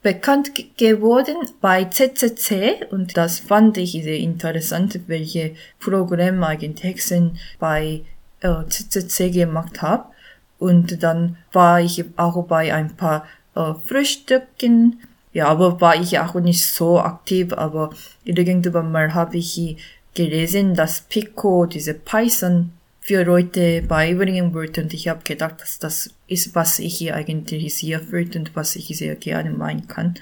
[0.02, 8.02] bekannt geworden bei CCC und das fand ich sehr interessant, welche Programme eigentlich Hexen bei
[8.40, 10.04] äh, CCC gemacht haben.
[10.58, 15.00] Und dann war ich auch bei ein paar äh, Frühstücken.
[15.34, 17.90] Ja, aber war ich auch nicht so aktiv, aber
[18.24, 19.76] irgendwann mal habe ich
[20.14, 26.14] gelesen, dass Pico diese Python für Leute beibringen wollte und ich habe gedacht, dass das
[26.28, 30.14] ist, was ich hier eigentlich sehr fühlt und was ich sehr gerne meinen kann.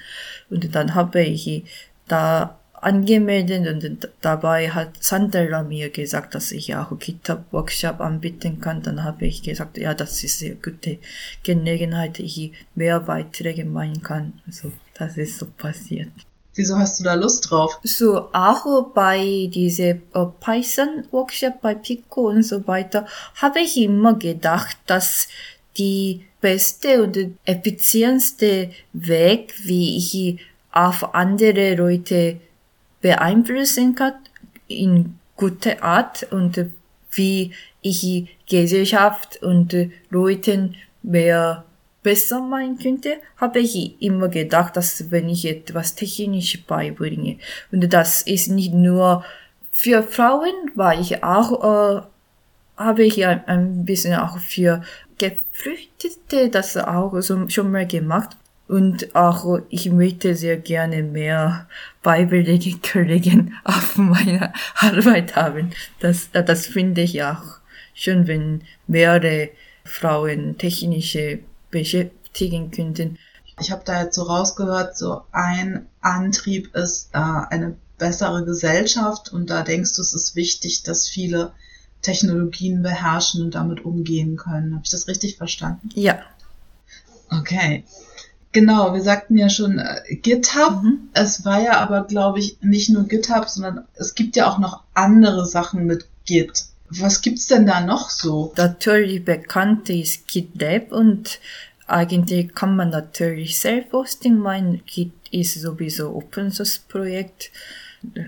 [0.51, 1.65] Und dann habe ich
[2.09, 8.83] da angemeldet und dabei hat Sandra mir gesagt, dass ich auch GitHub-Workshop anbieten kann.
[8.83, 10.99] Dann habe ich gesagt, ja, das ist eine gute
[11.45, 14.41] Gelegenheit, ich mehr Beiträge machen kann.
[14.49, 16.13] Also, das ist so passiert.
[16.55, 17.81] Wieso hast du da Lust drauf?
[17.83, 24.77] So, auch bei diese äh, Python-Workshop bei Pico und so weiter, habe ich immer gedacht,
[24.87, 25.29] dass
[25.79, 32.39] die beste und effizienteste Weg, wie ich auf andere Leute
[33.01, 34.15] beeinflussen kann,
[34.69, 36.67] in gute Art und
[37.13, 39.75] wie ich Gesellschaft und
[40.11, 41.65] Leuten mehr
[42.03, 47.39] besser meinen könnte, habe ich immer gedacht, dass wenn ich etwas technisch beibringe.
[47.71, 49.25] Und das ist nicht nur
[49.71, 52.03] für Frauen, weil ich auch, äh,
[52.77, 54.83] habe ich ja ein bisschen auch für
[55.19, 58.37] Geflüchtete das auch so, schon mal gemacht.
[58.69, 61.69] Und auch ich möchte sehr gerne mehr
[62.03, 65.71] weibliche Kollegen auf meiner Arbeit haben.
[66.01, 67.59] Das, das finde ich auch
[67.95, 69.51] schön, wenn mehrere
[69.85, 71.41] Frauen technische
[71.73, 73.19] beschäftigen könnten.
[73.61, 79.51] Ich habe da jetzt so rausgehört, so ein Antrieb ist äh, eine bessere Gesellschaft und
[79.51, 81.53] da denkst du, es ist wichtig, dass viele
[82.01, 84.75] Technologien beherrschen und damit umgehen können.
[84.75, 85.91] Habe ich das richtig verstanden?
[85.95, 86.21] Ja.
[87.31, 87.85] Okay.
[88.53, 90.83] Genau, wir sagten ja schon äh, GitHub.
[90.83, 91.09] Mhm.
[91.15, 94.83] Es war ja aber, glaube ich, nicht nur GitHub, sondern es gibt ja auch noch
[94.95, 96.67] andere Sachen mit Git.
[96.99, 98.53] Was gibt's denn da noch so?
[98.57, 101.41] Natürlich bekannt ist GitLab und
[101.87, 104.83] eigentlich kann man natürlich Self-Hosting meinen.
[104.87, 107.51] Git ist sowieso Open Source Projekt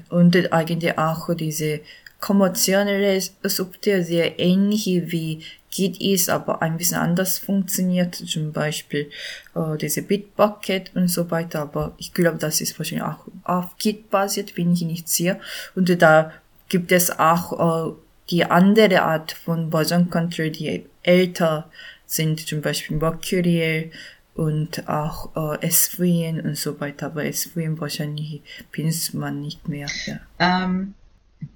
[0.09, 1.81] und eigentlich auch diese
[2.20, 9.11] kommerzielle Software sehr ähnlich wie Git ist, aber ein bisschen anders funktioniert, zum Beispiel
[9.55, 14.09] äh, diese Bitbucket und so weiter, aber ich glaube, das ist wahrscheinlich auch auf Git
[14.09, 15.40] basiert, bin ich nicht sicher.
[15.74, 16.33] Und da
[16.68, 17.94] gibt es auch äh,
[18.30, 21.70] die andere Art von Version Control, die älter
[22.06, 23.90] sind, zum Beispiel Mercurial
[24.34, 28.40] und auch äh, SVN und so weiter, aber SVN wahrscheinlich
[28.72, 29.88] benutzt man nicht mehr.
[30.06, 30.18] Ja.
[30.38, 30.94] Ähm,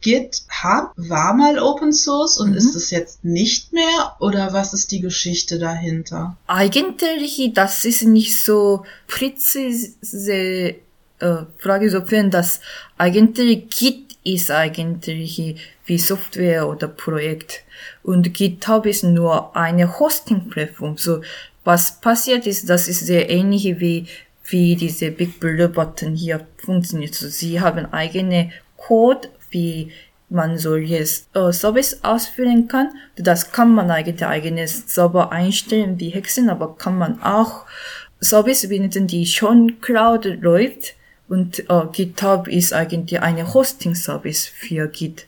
[0.02, 2.56] GitHub war mal Open Source und Mhm.
[2.56, 4.16] ist es jetzt nicht mehr?
[4.20, 6.36] Oder was ist die Geschichte dahinter?
[6.46, 10.74] Eigentlich, das ist nicht so präzise
[11.20, 12.60] äh, Frage, sofern das
[12.96, 15.56] eigentlich Git ist eigentlich
[15.88, 17.64] wie Software oder Projekt
[18.02, 20.96] und GitHub ist nur eine Hosting-Plattform.
[20.96, 21.22] So,
[21.64, 24.06] was passiert ist, das ist sehr ähnlich wie
[24.50, 27.14] wie diese Big Blue Button hier funktioniert.
[27.14, 29.92] So, sie haben eigene Code, wie
[30.30, 32.90] man solches äh, Service ausführen kann.
[33.16, 37.64] Das kann man eigentlich eigenes Server einstellen wie Hexen, aber kann man auch
[38.20, 40.94] Service benutzen, die schon Cloud läuft.
[41.28, 45.26] Und äh, GitHub ist eigentlich eine Hosting-Service für Git.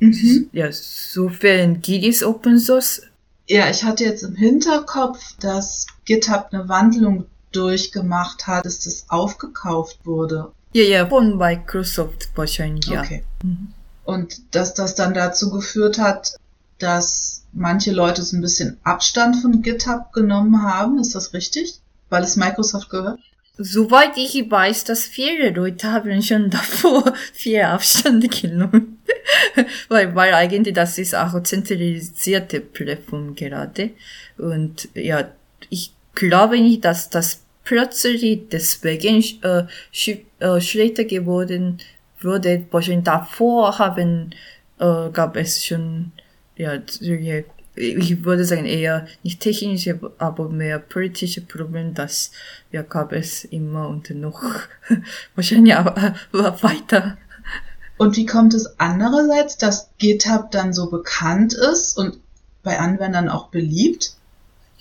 [0.00, 0.48] Mhm.
[0.52, 3.02] Ja, sofern Git ist Open Source.
[3.46, 9.98] Ja, ich hatte jetzt im Hinterkopf, dass GitHub eine Wandlung durchgemacht hat, dass das aufgekauft
[10.04, 10.52] wurde.
[10.72, 13.00] Ja, ja, von Microsoft wahrscheinlich, ja.
[13.00, 13.24] Okay.
[13.42, 13.72] Mhm.
[14.04, 16.36] Und dass das dann dazu geführt hat,
[16.78, 20.98] dass manche Leute so ein bisschen Abstand von GitHub genommen haben.
[20.98, 21.80] Ist das richtig?
[22.08, 23.20] Weil es Microsoft gehört?
[23.58, 28.89] Soweit ich weiß, dass viele Leute haben schon davor viel Abstand genommen.
[29.88, 33.90] Weil, weil eigentlich das ist auch zentralisierte Plattform gerade.
[34.38, 35.30] Und ja,
[35.68, 41.78] ich glaube nicht, dass das plötzlich deswegen äh, sch äh, schlechter geworden
[42.20, 42.64] wurde.
[42.70, 44.34] Wahrscheinlich davor haben,
[44.78, 46.12] äh, gab es schon,
[46.56, 47.44] ja, solche,
[47.76, 52.32] ich würde sagen eher nicht technische, aber mehr politische Probleme, das
[52.72, 54.42] ja, gab es immer und noch
[55.34, 56.14] wahrscheinlich aber
[56.62, 57.16] weiter.
[58.00, 62.18] Und wie kommt es andererseits, dass GitHub dann so bekannt ist und
[62.62, 64.14] bei Anwendern auch beliebt?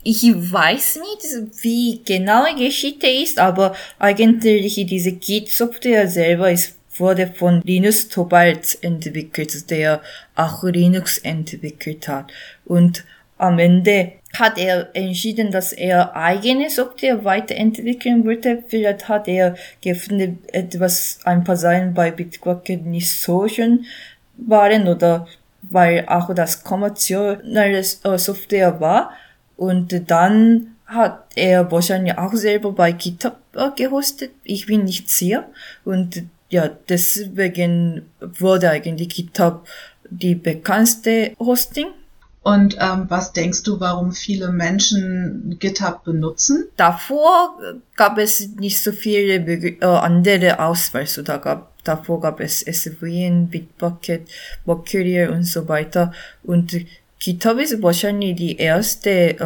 [0.06, 7.28] Ich weiß nicht, wie genau die Geschichte ist, aber eigentlich diese Git-Software selber ist, wurde
[7.28, 10.02] von Linus Torvalds entwickelt, der
[10.36, 12.32] auch Linux entwickelt hat.
[12.64, 13.04] Und
[13.38, 18.64] am Ende hat er entschieden, dass er eigene Software weiterentwickeln wollte.
[18.68, 23.86] Vielleicht hat er gefunden, etwas, ein paar Seiten bei Bitbucket nicht so schön
[24.38, 25.28] waren oder
[25.64, 29.12] weil auch das kommerzielle Software war.
[29.58, 33.38] Und dann hat er wahrscheinlich auch selber bei GitHub
[33.76, 34.32] gehostet.
[34.44, 35.50] Ich bin nicht sicher.
[35.86, 39.68] Und ja, deswegen wurde eigentlich GitHub
[40.10, 41.88] die bekannteste Hosting.
[42.50, 46.68] Und ähm, was denkst du, warum viele Menschen GitHub benutzen?
[46.78, 47.60] Davor
[47.96, 51.06] gab es nicht so viele äh, andere Auswahl.
[51.06, 54.28] So, da gab, davor gab es SVN, Bitbucket,
[54.66, 56.12] Mercurial und so weiter.
[56.42, 56.76] Und
[57.20, 59.38] GitHub ist wahrscheinlich die erste äh,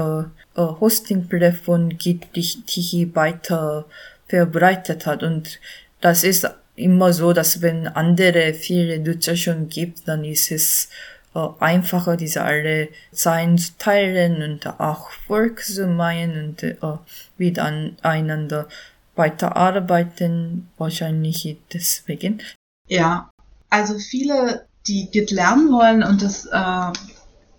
[0.55, 3.83] äh, Hosting-Plattform, die die weiter
[4.29, 5.23] verbreitet hat.
[5.23, 5.59] Und
[5.99, 10.87] das ist immer so, dass wenn andere viele Nutzer schon gibt, dann ist es
[11.33, 16.77] einfacher, diese alle Zeilen zu teilen und auch Work zu meinen und äh,
[17.37, 18.67] miteinander
[19.15, 20.69] weiterarbeiten.
[20.77, 22.41] Wahrscheinlich deswegen.
[22.87, 23.31] Ja,
[23.69, 26.91] also viele, die Git lernen wollen und das äh,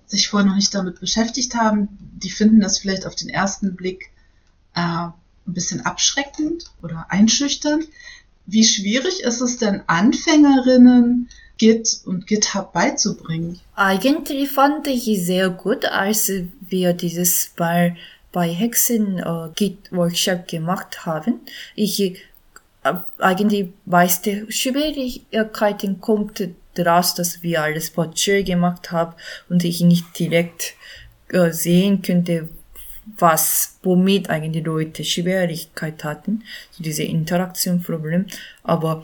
[0.06, 4.10] sich vorher noch nicht damit beschäftigt haben, die finden das vielleicht auf den ersten Blick
[4.74, 5.12] äh, ein
[5.46, 7.84] bisschen abschreckend oder einschüchternd.
[8.46, 13.60] Wie schwierig ist es denn Anfängerinnen Git und GitHub beizubringen?
[13.76, 17.96] Eigentlich fand ich sehr gut, als wir dieses Mal
[18.32, 21.40] bei Hexen äh, Git Workshop gemacht haben.
[21.76, 29.14] Ich äh, eigentlich die Schwierigkeiten kommt daraus, dass wir alles virtuell gemacht haben
[29.48, 30.74] und ich nicht direkt
[31.28, 32.48] äh, sehen könnte,
[33.18, 38.26] was, womit eigentlich Leute Schwierigkeit hatten, so diese Interaktionproblem.
[38.62, 39.02] Aber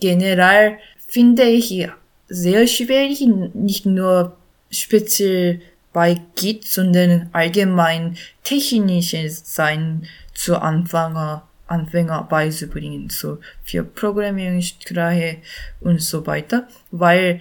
[0.00, 1.88] generell finde ich,
[2.28, 3.20] sehr schwierig,
[3.54, 4.36] nicht nur
[4.70, 5.60] speziell
[5.92, 15.38] bei Git, sondern allgemein technisches Sein zu Anfänger, Anfänger beizubringen, so für Programmiersprache
[15.80, 17.40] und so weiter, weil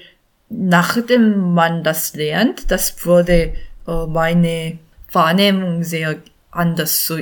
[0.50, 3.54] nachdem man das lernt, das wurde
[3.88, 4.78] äh, meine
[5.12, 6.18] Wahrnehmung sehr
[6.52, 7.06] anders.
[7.06, 7.18] So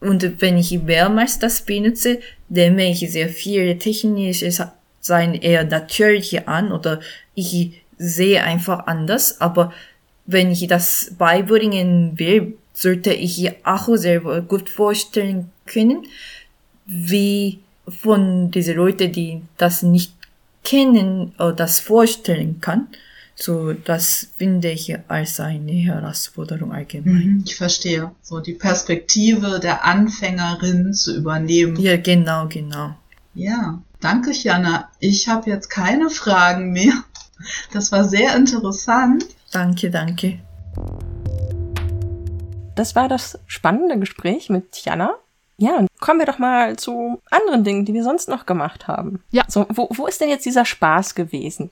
[0.00, 4.60] und wenn ich mehrmals das benutze, nehme ich sehr viel technisches
[5.06, 7.00] Sein eher natürlich an oder
[7.34, 9.40] ich sehe einfach anders.
[9.40, 9.72] Aber
[10.26, 16.06] wenn ich das beibringen will, sollte ich auch selber gut vorstellen können,
[16.86, 20.12] wie von diesen Leuten, die das nicht
[20.62, 22.88] kennen, das vorstellen kann.
[23.38, 27.12] So, das finde ich als eine Herausforderung allgemein.
[27.12, 28.10] Mhm, ich verstehe.
[28.22, 31.76] So die Perspektive der Anfängerin zu übernehmen.
[31.78, 32.96] Ja, genau, genau.
[33.34, 34.88] Ja, danke, Jana.
[35.00, 36.94] Ich habe jetzt keine Fragen mehr.
[37.72, 39.26] Das war sehr interessant.
[39.52, 40.38] Danke, danke.
[42.76, 45.14] Das war das spannende Gespräch mit Jana.
[45.58, 49.24] Ja, und kommen wir doch mal zu anderen Dingen, die wir sonst noch gemacht haben.
[49.32, 49.42] Ja.
[49.48, 51.70] So, wo, wo ist denn jetzt dieser Spaß gewesen?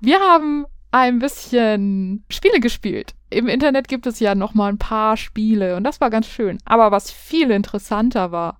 [0.00, 3.14] Wir haben ein bisschen Spiele gespielt.
[3.30, 6.58] Im Internet gibt es ja noch mal ein paar Spiele und das war ganz schön.
[6.66, 8.58] Aber was viel interessanter war,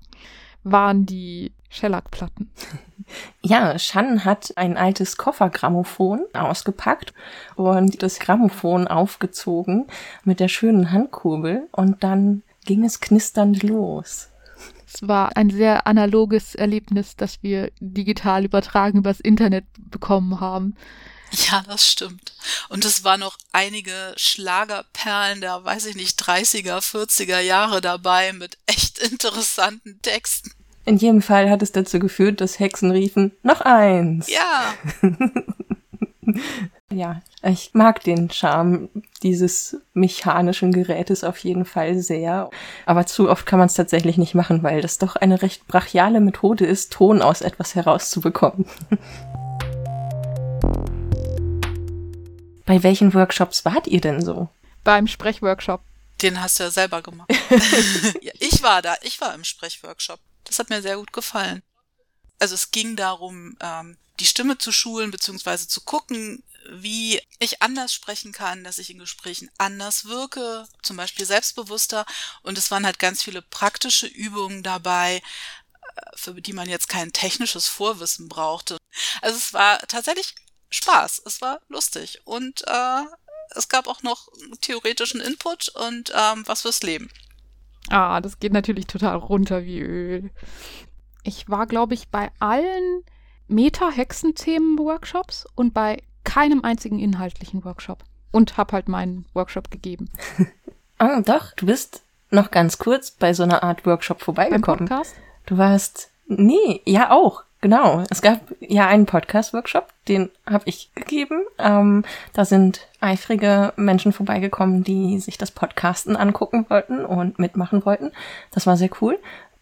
[0.62, 2.50] waren die Shellac-Platten.
[3.40, 7.14] Ja, Shan hat ein altes Koffergrammophon ausgepackt
[7.56, 9.86] und das Grammophon aufgezogen
[10.24, 14.28] mit der schönen Handkurbel und dann ging es knisternd los.
[14.86, 20.76] Es war ein sehr analoges Erlebnis, das wir digital übertragen übers Internet bekommen haben.
[21.30, 22.32] Ja, das stimmt.
[22.70, 28.56] Und es waren noch einige Schlagerperlen der, weiß ich nicht, 30er, 40er Jahre dabei mit
[28.66, 30.52] echt interessanten Texten.
[30.88, 34.26] In jedem Fall hat es dazu geführt, dass Hexen riefen, noch eins.
[34.26, 34.72] Ja.
[36.90, 38.88] ja, ich mag den Charme
[39.22, 42.48] dieses mechanischen Gerätes auf jeden Fall sehr.
[42.86, 46.20] Aber zu oft kann man es tatsächlich nicht machen, weil das doch eine recht brachiale
[46.20, 48.64] Methode ist, Ton aus etwas herauszubekommen.
[52.64, 54.48] Bei welchen Workshops wart ihr denn so?
[54.84, 55.82] Beim Sprechworkshop.
[56.22, 57.30] Den hast du ja selber gemacht.
[58.40, 60.18] ich war da, ich war im Sprechworkshop.
[60.48, 61.62] Das hat mir sehr gut gefallen.
[62.40, 67.94] Also es ging darum, ähm, die Stimme zu schulen, beziehungsweise zu gucken, wie ich anders
[67.94, 72.04] sprechen kann, dass ich in Gesprächen anders wirke, zum Beispiel selbstbewusster.
[72.42, 77.12] Und es waren halt ganz viele praktische Übungen dabei, äh, für die man jetzt kein
[77.12, 78.76] technisches Vorwissen brauchte.
[79.22, 80.34] Also es war tatsächlich
[80.70, 81.22] Spaß.
[81.24, 82.20] Es war lustig.
[82.24, 83.04] Und äh,
[83.50, 84.28] es gab auch noch
[84.60, 87.10] theoretischen Input und ähm, was fürs Leben.
[87.90, 90.30] Ah, das geht natürlich total runter wie Öl.
[91.22, 93.02] Ich war, glaube ich, bei allen
[93.48, 98.04] Meta-Hexenthemen-Workshops und bei keinem einzigen inhaltlichen Workshop.
[98.30, 100.10] Und habe halt meinen Workshop gegeben.
[100.98, 104.86] ah, doch, du bist noch ganz kurz bei so einer Art Workshop vorbeigekommen.
[104.86, 105.16] Beim Podcast?
[105.46, 106.10] Du warst.
[106.26, 107.44] Nee, ja auch.
[107.60, 111.42] Genau, es gab ja einen Podcast-Workshop, den habe ich gegeben.
[111.58, 118.12] Ähm, da sind eifrige Menschen vorbeigekommen, die sich das Podcasten angucken wollten und mitmachen wollten.
[118.52, 119.18] Das war sehr cool.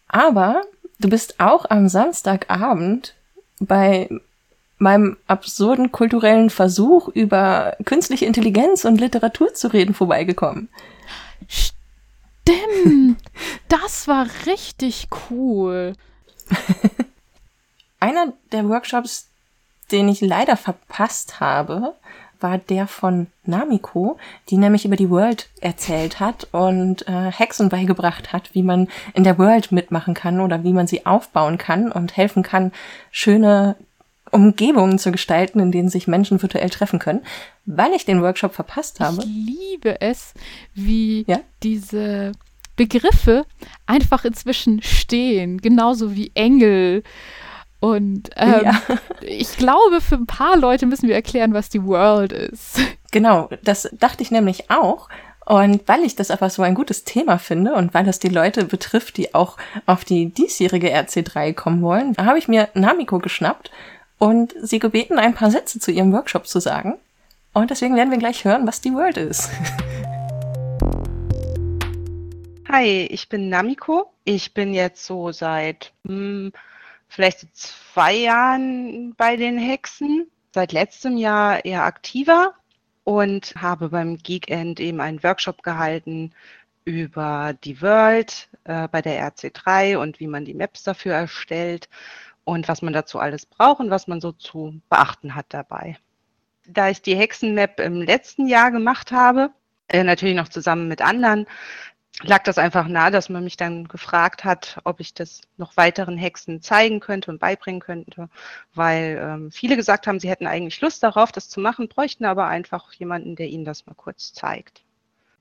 [0.08, 0.60] Aber
[0.98, 3.14] du bist auch am Samstagabend
[3.60, 4.10] bei
[4.76, 10.68] meinem absurden kulturellen Versuch über künstliche Intelligenz und Literatur zu reden vorbeigekommen.
[11.48, 13.22] Stimmt,
[13.68, 15.94] das war richtig cool.
[18.06, 19.26] Einer der Workshops,
[19.90, 21.96] den ich leider verpasst habe,
[22.38, 24.16] war der von Namiko,
[24.48, 29.24] die nämlich über die World erzählt hat und äh, Hexen beigebracht hat, wie man in
[29.24, 32.70] der World mitmachen kann oder wie man sie aufbauen kann und helfen kann,
[33.10, 33.74] schöne
[34.30, 37.24] Umgebungen zu gestalten, in denen sich Menschen virtuell treffen können.
[37.64, 39.24] Weil ich den Workshop verpasst habe.
[39.24, 40.32] Ich liebe es,
[40.74, 41.40] wie ja?
[41.64, 42.30] diese
[42.76, 43.46] Begriffe
[43.86, 47.02] einfach inzwischen stehen, genauso wie Engel
[47.86, 48.82] und ähm, ja.
[49.20, 52.80] ich glaube, für ein paar Leute müssen wir erklären, was die World ist.
[53.12, 55.08] Genau, das dachte ich nämlich auch.
[55.44, 58.64] Und weil ich das aber so ein gutes Thema finde und weil es die Leute
[58.64, 59.56] betrifft, die auch
[59.86, 63.70] auf die diesjährige RC3 kommen wollen, habe ich mir Namiko geschnappt
[64.18, 66.94] und sie gebeten, ein paar Sätze zu ihrem Workshop zu sagen.
[67.52, 69.48] Und deswegen werden wir gleich hören, was die World ist.
[72.68, 74.10] Hi, ich bin Namiko.
[74.24, 76.52] Ich bin jetzt so seit hm,
[77.08, 82.54] vielleicht zwei Jahren bei den Hexen, seit letztem Jahr eher aktiver
[83.04, 86.32] und habe beim Geekend eben einen Workshop gehalten
[86.84, 91.88] über die World äh, bei der RC3 und wie man die Maps dafür erstellt
[92.44, 95.98] und was man dazu alles braucht und was man so zu beachten hat dabei.
[96.66, 99.50] Da ich die Hexenmap im letzten Jahr gemacht habe,
[99.88, 101.46] äh, natürlich noch zusammen mit anderen,
[102.22, 106.16] lag das einfach nahe, dass man mich dann gefragt hat, ob ich das noch weiteren
[106.16, 108.28] Hexen zeigen könnte und beibringen könnte,
[108.74, 112.46] weil ähm, viele gesagt haben, sie hätten eigentlich Lust darauf, das zu machen, bräuchten aber
[112.46, 114.85] einfach jemanden, der ihnen das mal kurz zeigt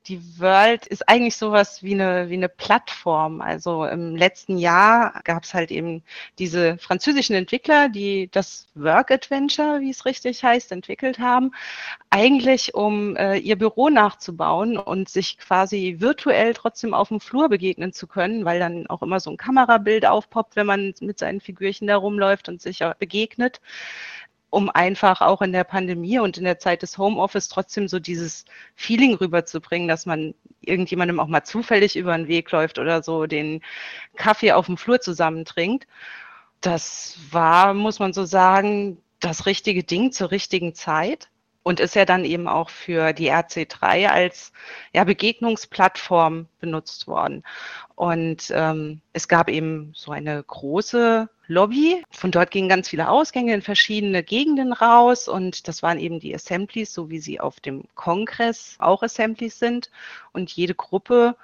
[0.08, 3.42] die World ist eigentlich sowas wie eine, wie eine Plattform.
[3.42, 6.04] Also im letzten Jahr gab es halt eben
[6.38, 11.52] diese französischen Entwickler, die das Work Adventure, wie es richtig heißt, entwickelt haben,
[12.12, 17.92] eigentlich um äh, ihr Büro nachzubauen und sich quasi virtuell trotzdem auf dem Flur begegnen
[17.92, 21.88] zu können, weil dann auch immer so ein Kamerabild aufpoppt, wenn man mit seinen Figürchen
[21.88, 23.60] da rumläuft und sich begegnet
[24.50, 28.46] um einfach auch in der Pandemie und in der Zeit des Homeoffice trotzdem so dieses
[28.76, 33.62] Feeling rüberzubringen, dass man irgendjemandem auch mal zufällig über den Weg läuft oder so den
[34.16, 35.88] Kaffee auf dem Flur zusammentrinkt.
[36.62, 41.30] Das war, muss man so sagen, das richtige Ding zur richtigen Zeit
[41.66, 44.54] und ist ja dann eben auch für die RC3 als
[44.94, 47.44] ja, Begegnungsplattform benutzt worden.
[47.96, 52.04] Und ähm, es gab eben so eine große Lobby.
[52.12, 56.36] Von dort gingen ganz viele Ausgänge in verschiedene Gegenden raus und das waren eben die
[56.36, 59.90] Assemblies, so wie sie auf dem Kongress auch Assemblies sind.
[60.34, 61.36] Und jede Gruppe,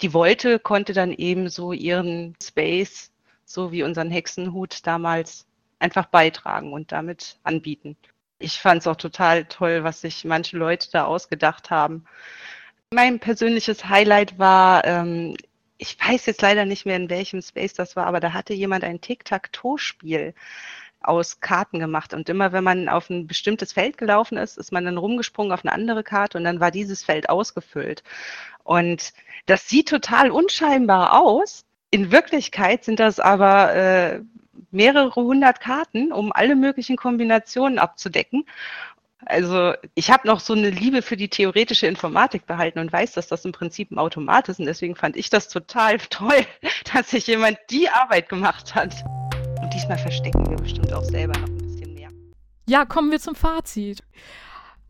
[0.00, 3.12] die wollte, konnte dann eben so ihren Space,
[3.44, 5.46] so wie unseren Hexenhut damals,
[5.78, 7.96] einfach beitragen und damit anbieten.
[8.42, 12.04] Ich fand es auch total toll, was sich manche Leute da ausgedacht haben.
[12.90, 15.36] Mein persönliches Highlight war, ähm,
[15.78, 18.84] ich weiß jetzt leider nicht mehr, in welchem Space das war, aber da hatte jemand
[18.84, 20.34] ein Tic-Tac-Toe-Spiel
[21.00, 22.14] aus Karten gemacht.
[22.14, 25.64] Und immer wenn man auf ein bestimmtes Feld gelaufen ist, ist man dann rumgesprungen auf
[25.64, 28.02] eine andere Karte und dann war dieses Feld ausgefüllt.
[28.64, 29.12] Und
[29.46, 31.64] das sieht total unscheinbar aus.
[31.90, 34.20] In Wirklichkeit sind das aber äh,
[34.72, 38.44] mehrere hundert Karten, um alle möglichen Kombinationen abzudecken.
[39.24, 43.28] Also ich habe noch so eine Liebe für die theoretische Informatik behalten und weiß, dass
[43.28, 44.58] das im Prinzip ein Automat ist.
[44.58, 46.44] Und deswegen fand ich das total toll,
[46.92, 48.94] dass sich jemand die Arbeit gemacht hat.
[49.62, 52.10] Und diesmal verstecken wir bestimmt auch selber noch ein bisschen mehr.
[52.68, 54.02] Ja, kommen wir zum Fazit.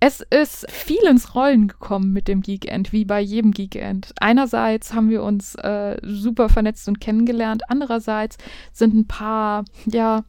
[0.04, 4.12] Es ist viel ins Rollen gekommen mit dem Geekend, wie bei jedem Geekend.
[4.18, 8.36] Einerseits haben wir uns äh, super vernetzt und kennengelernt, andererseits
[8.72, 10.24] sind ein paar, ja,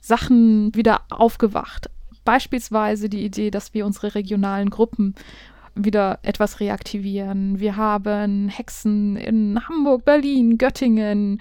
[0.00, 1.88] Sachen wieder aufgewacht.
[2.24, 5.14] Beispielsweise die Idee, dass wir unsere regionalen Gruppen
[5.76, 7.60] wieder etwas reaktivieren.
[7.60, 11.40] Wir haben Hexen in Hamburg, Berlin, Göttingen,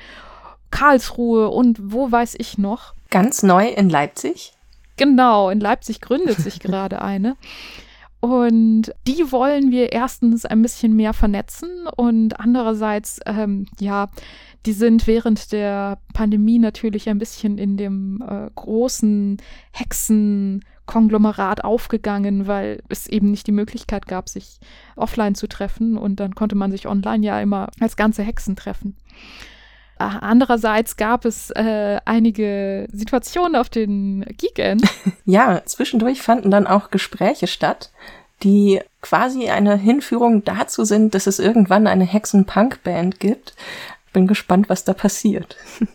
[0.69, 2.93] Karlsruhe und wo weiß ich noch.
[3.09, 4.53] Ganz neu in Leipzig?
[5.01, 7.35] Genau, in Leipzig gründet sich gerade eine.
[8.19, 14.09] Und die wollen wir erstens ein bisschen mehr vernetzen und andererseits, ähm, ja,
[14.67, 19.37] die sind während der Pandemie natürlich ein bisschen in dem äh, großen
[19.71, 24.59] Hexenkonglomerat aufgegangen, weil es eben nicht die Möglichkeit gab, sich
[24.95, 28.95] offline zu treffen und dann konnte man sich online ja immer als ganze Hexen treffen.
[30.21, 34.83] Andererseits gab es äh, einige Situationen auf den Geekend.
[35.25, 37.91] ja, zwischendurch fanden dann auch Gespräche statt,
[38.43, 43.53] die quasi eine Hinführung dazu sind, dass es irgendwann eine Hexen-Punk-Band gibt
[44.13, 45.57] bin gespannt, was da passiert.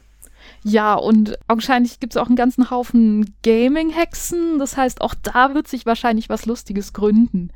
[0.69, 4.59] Ja, und augenscheinlich gibt es auch einen ganzen Haufen Gaming-Hexen.
[4.59, 7.53] Das heißt, auch da wird sich wahrscheinlich was Lustiges gründen.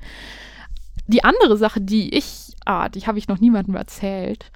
[1.09, 4.53] Die andere Sache, die ich, ah, die habe ich noch niemandem erzählt.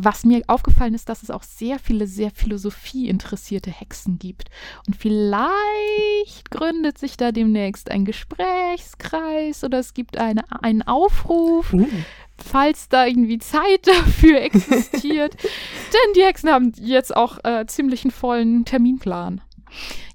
[0.00, 4.48] Was mir aufgefallen ist, dass es auch sehr viele, sehr Philosophie-interessierte Hexen gibt.
[4.86, 11.72] Und vielleicht gründet sich da demnächst ein Gesprächskreis oder es gibt eine, einen Aufruf.
[11.72, 12.04] Mhm
[12.40, 15.34] falls da irgendwie Zeit dafür existiert.
[15.42, 19.40] Denn die Hexen haben jetzt auch äh, ziemlich einen vollen Terminplan.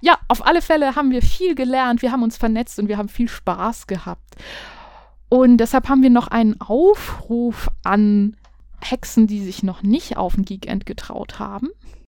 [0.00, 3.08] Ja, auf alle Fälle haben wir viel gelernt, wir haben uns vernetzt und wir haben
[3.08, 4.34] viel Spaß gehabt.
[5.28, 8.36] Und deshalb haben wir noch einen Aufruf an
[8.90, 11.70] Hexen, die sich noch nicht auf ein Geekend getraut haben.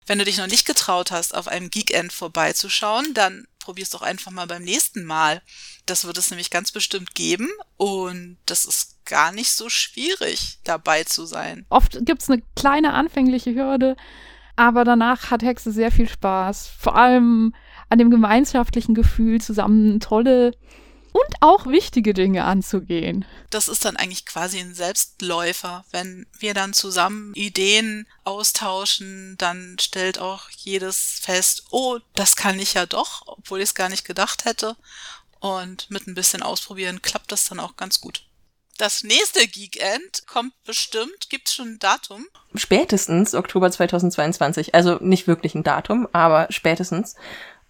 [0.08, 4.32] Wenn du dich noch nicht getraut hast, auf einem Geekend vorbeizuschauen, dann probier's doch einfach
[4.32, 5.42] mal beim nächsten Mal.
[5.88, 11.04] Das wird es nämlich ganz bestimmt geben und das ist gar nicht so schwierig, dabei
[11.04, 11.66] zu sein.
[11.70, 13.98] Oft gibt's eine kleine anfängliche Hürde,
[14.56, 16.70] aber danach hat Hexe sehr viel Spaß.
[16.80, 17.56] Vor allem
[17.90, 20.52] an dem gemeinschaftlichen Gefühl, zusammen tolle
[21.16, 23.24] und auch wichtige Dinge anzugehen.
[23.50, 25.86] Das ist dann eigentlich quasi ein Selbstläufer.
[25.92, 32.74] Wenn wir dann zusammen Ideen austauschen, dann stellt auch jedes fest, oh, das kann ich
[32.74, 34.76] ja doch, obwohl ich es gar nicht gedacht hätte.
[35.40, 38.26] Und mit ein bisschen Ausprobieren klappt das dann auch ganz gut.
[38.78, 41.30] Das nächste Geekend kommt bestimmt.
[41.30, 42.26] Gibt es schon ein Datum?
[42.56, 44.76] Spätestens Oktober 2022.
[44.76, 47.16] Also nicht wirklich ein Datum, aber spätestens.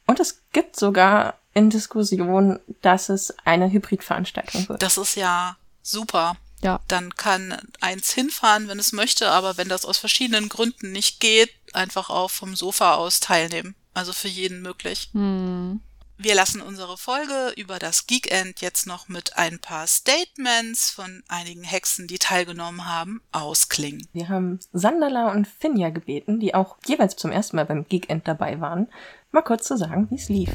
[0.08, 4.84] Und es gibt sogar in Diskussion, dass es eine Hybridveranstaltung wird.
[4.84, 6.36] Das ist ja super.
[6.62, 6.80] Ja.
[6.88, 11.52] Dann kann eins hinfahren, wenn es möchte, aber wenn das aus verschiedenen Gründen nicht geht,
[11.74, 13.76] einfach auch vom Sofa aus teilnehmen.
[13.94, 15.10] Also für jeden möglich.
[15.14, 15.80] Hm.
[16.18, 21.64] Wir lassen unsere Folge über das Geekend jetzt noch mit ein paar Statements von einigen
[21.64, 24.08] Hexen, die teilgenommen haben, ausklingen.
[24.14, 28.62] Wir haben Sandala und Finja gebeten, die auch jeweils zum ersten Mal beim Geekend dabei
[28.62, 28.88] waren,
[29.32, 30.52] mal kurz zu sagen, wie es lief.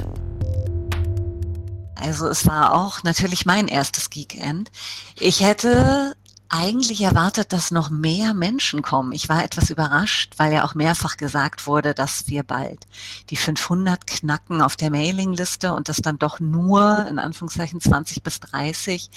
[1.95, 4.71] Also es war auch natürlich mein erstes Geekend.
[5.19, 6.17] Ich hätte
[6.51, 9.13] eigentlich erwartet, dass noch mehr Menschen kommen.
[9.13, 12.87] Ich war etwas überrascht, weil ja auch mehrfach gesagt wurde, dass wir bald
[13.31, 18.41] die 500 knacken auf der Mailingliste und dass dann doch nur in Anführungszeichen 20 bis
[18.41, 19.11] 30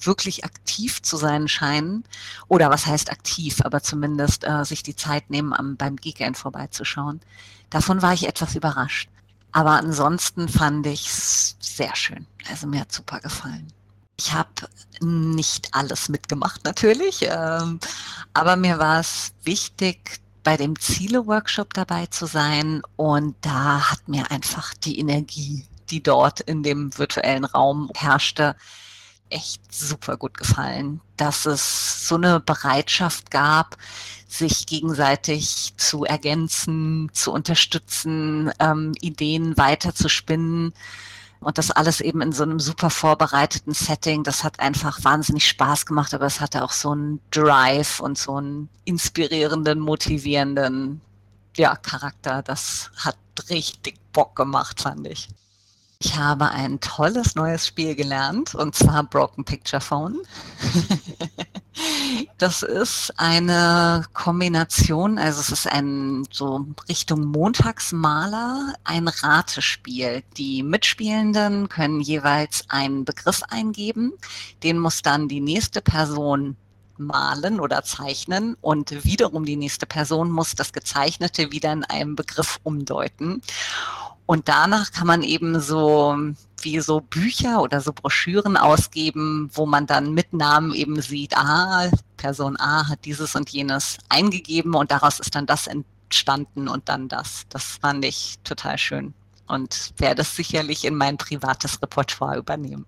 [0.00, 2.04] wirklich aktiv zu sein scheinen.
[2.48, 7.20] Oder was heißt aktiv, aber zumindest äh, sich die Zeit nehmen, am, beim Geekend vorbeizuschauen.
[7.68, 9.10] Davon war ich etwas überrascht.
[9.52, 12.26] Aber ansonsten fand ich es sehr schön.
[12.50, 13.72] Also mir hat super gefallen.
[14.18, 14.50] Ich habe
[15.00, 17.78] nicht alles mitgemacht natürlich, ähm,
[18.34, 24.30] aber mir war es wichtig, bei dem Ziele-Workshop dabei zu sein und da hat mir
[24.30, 28.56] einfach die Energie, die dort in dem virtuellen Raum herrschte,
[29.30, 33.76] echt super gut gefallen, dass es so eine Bereitschaft gab,
[34.26, 40.72] sich gegenseitig zu ergänzen, zu unterstützen, ähm, Ideen weiter zu spinnen.
[41.40, 44.24] Und das alles eben in so einem super vorbereiteten Setting.
[44.24, 48.36] Das hat einfach wahnsinnig Spaß gemacht, aber es hatte auch so einen Drive und so
[48.36, 51.00] einen inspirierenden, motivierenden
[51.56, 52.42] ja, Charakter.
[52.42, 53.16] Das hat
[53.50, 55.28] richtig Bock gemacht, fand ich.
[56.00, 60.18] Ich habe ein tolles neues Spiel gelernt, und zwar Broken Picture Phone.
[62.38, 70.22] das ist eine Kombination, also es ist ein so Richtung Montagsmaler, ein Ratespiel.
[70.36, 74.12] Die Mitspielenden können jeweils einen Begriff eingeben,
[74.62, 76.56] den muss dann die nächste Person
[76.96, 82.60] malen oder zeichnen und wiederum die nächste Person muss das Gezeichnete wieder in einem Begriff
[82.62, 83.42] umdeuten.
[84.28, 86.14] Und danach kann man eben so
[86.60, 91.90] wie so Bücher oder so Broschüren ausgeben, wo man dann mit Namen eben sieht, ah,
[92.18, 97.08] Person A hat dieses und jenes eingegeben und daraus ist dann das entstanden und dann
[97.08, 97.46] das.
[97.48, 99.14] Das fand ich total schön
[99.46, 102.84] und werde es sicherlich in mein privates Repertoire übernehmen.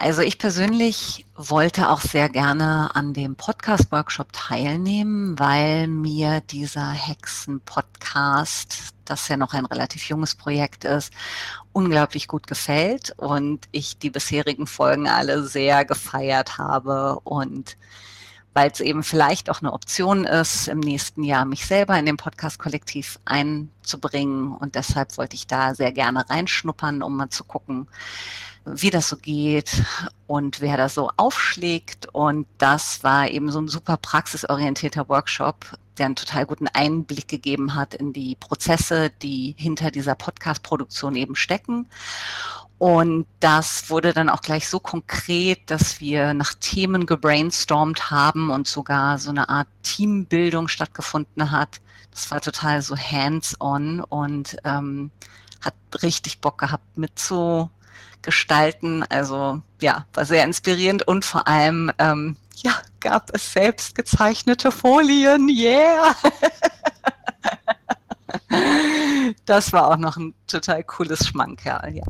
[0.00, 8.94] Also ich persönlich wollte auch sehr gerne an dem Podcast-Workshop teilnehmen, weil mir dieser Hexen-Podcast,
[9.04, 11.12] das ja noch ein relativ junges Projekt ist,
[11.72, 17.76] unglaublich gut gefällt und ich die bisherigen Folgen alle sehr gefeiert habe und
[18.54, 22.16] weil es eben vielleicht auch eine Option ist, im nächsten Jahr mich selber in dem
[22.16, 24.52] Podcast-Kollektiv einzubringen.
[24.52, 27.86] Und deshalb wollte ich da sehr gerne reinschnuppern, um mal zu gucken,
[28.74, 29.82] wie das so geht
[30.26, 32.08] und wer da so aufschlägt.
[32.12, 37.74] Und das war eben so ein super praxisorientierter Workshop, der einen total guten Einblick gegeben
[37.74, 41.86] hat in die Prozesse, die hinter dieser Podcast-Produktion eben stecken.
[42.78, 48.68] Und das wurde dann auch gleich so konkret, dass wir nach Themen gebrainstormt haben und
[48.68, 51.80] sogar so eine Art Teambildung stattgefunden hat.
[52.12, 55.10] Das war total so hands-on und ähm,
[55.60, 57.68] hat richtig Bock gehabt mit so
[58.22, 59.04] gestalten.
[59.08, 65.48] Also ja, war sehr inspirierend und vor allem ähm, ja, gab es selbst gezeichnete Folien.
[65.48, 66.14] Yeah!
[69.46, 72.04] das war auch noch ein total cooles Schmankerl, ja.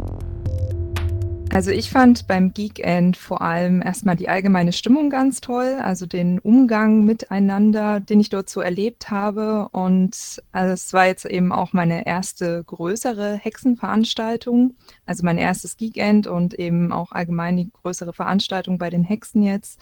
[1.51, 6.39] Also ich fand beim Geekend vor allem erstmal die allgemeine Stimmung ganz toll, also den
[6.39, 9.69] Umgang miteinander, den ich dort so erlebt habe.
[9.73, 14.75] Und also es war jetzt eben auch meine erste größere Hexenveranstaltung,
[15.07, 19.81] also mein erstes Geekend und eben auch allgemein die größere Veranstaltung bei den Hexen jetzt.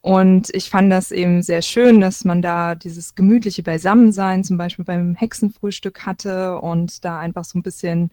[0.00, 4.84] Und ich fand das eben sehr schön, dass man da dieses gemütliche Beisammensein zum Beispiel
[4.84, 8.10] beim Hexenfrühstück hatte und da einfach so ein bisschen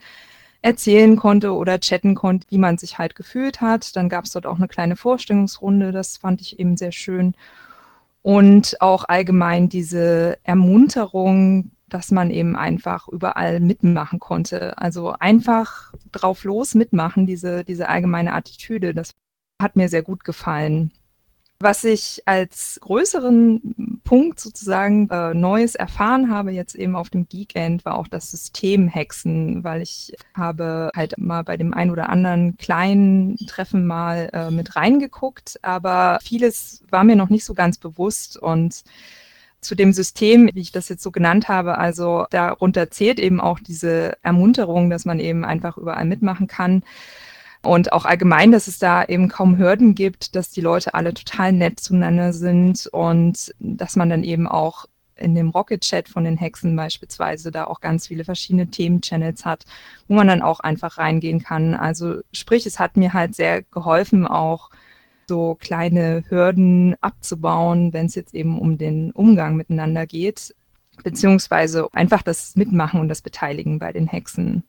[0.65, 3.95] erzählen konnte oder chatten konnte, wie man sich halt gefühlt hat.
[3.95, 7.35] Dann gab es dort auch eine kleine Vorstellungsrunde, das fand ich eben sehr schön.
[8.23, 14.75] Und auch allgemein diese Ermunterung, dass man eben einfach überall mitmachen konnte.
[14.79, 19.11] Also einfach drauf los mitmachen, diese, diese allgemeine Attitüde, das
[19.61, 20.91] hat mir sehr gut gefallen.
[21.59, 27.85] Was ich als größeren Punkt sozusagen äh, Neues erfahren habe, jetzt eben auf dem Geekend,
[27.85, 32.57] war auch das System Hexen, weil ich habe halt mal bei dem ein oder anderen
[32.57, 38.35] kleinen Treffen mal äh, mit reingeguckt, aber vieles war mir noch nicht so ganz bewusst
[38.35, 38.83] und
[39.61, 41.77] zu dem System, wie ich das jetzt so genannt habe.
[41.77, 46.83] Also darunter zählt eben auch diese Ermunterung, dass man eben einfach überall mitmachen kann.
[47.65, 51.51] Und auch allgemein, dass es da eben kaum Hürden gibt, dass die Leute alle total
[51.51, 54.85] nett zueinander sind und dass man dann eben auch
[55.15, 59.65] in dem Rocket Chat von den Hexen beispielsweise da auch ganz viele verschiedene Themen-Channels hat,
[60.07, 61.73] wo man dann auch einfach reingehen kann.
[61.73, 64.69] Also sprich, es hat mir halt sehr geholfen, auch
[65.27, 70.53] so kleine Hürden abzubauen, wenn es jetzt eben um den Umgang miteinander geht,
[71.03, 74.63] beziehungsweise einfach das Mitmachen und das Beteiligen bei den Hexen.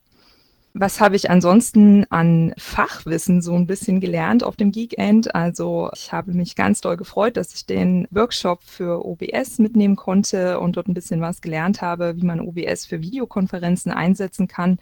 [0.78, 5.34] Was habe ich ansonsten an Fachwissen so ein bisschen gelernt auf dem Geekend?
[5.34, 10.60] Also ich habe mich ganz doll gefreut, dass ich den Workshop für OBS mitnehmen konnte
[10.60, 14.78] und dort ein bisschen was gelernt habe, wie man OBS für Videokonferenzen einsetzen kann.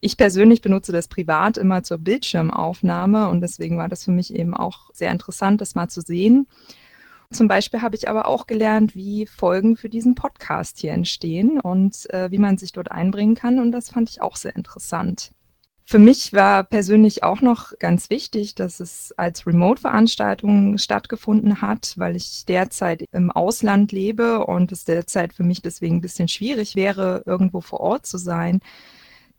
[0.00, 4.54] Ich persönlich benutze das privat immer zur Bildschirmaufnahme und deswegen war das für mich eben
[4.54, 6.48] auch sehr interessant, das mal zu sehen.
[7.30, 12.08] Zum Beispiel habe ich aber auch gelernt, wie Folgen für diesen Podcast hier entstehen und
[12.10, 13.58] äh, wie man sich dort einbringen kann.
[13.58, 15.32] Und das fand ich auch sehr interessant.
[15.84, 22.14] Für mich war persönlich auch noch ganz wichtig, dass es als Remote-Veranstaltung stattgefunden hat, weil
[22.14, 27.22] ich derzeit im Ausland lebe und es derzeit für mich deswegen ein bisschen schwierig wäre,
[27.24, 28.60] irgendwo vor Ort zu sein.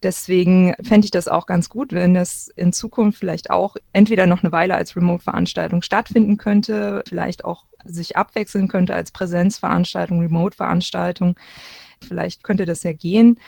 [0.02, 4.44] Deswegen fände ich das auch ganz gut, wenn das in Zukunft vielleicht auch entweder noch
[4.44, 11.36] eine Weile als Remote-Veranstaltung stattfinden könnte, vielleicht auch sich abwechseln könnte als Präsenzveranstaltung, Remote-Veranstaltung.
[12.08, 13.40] Vielleicht könnte das ja gehen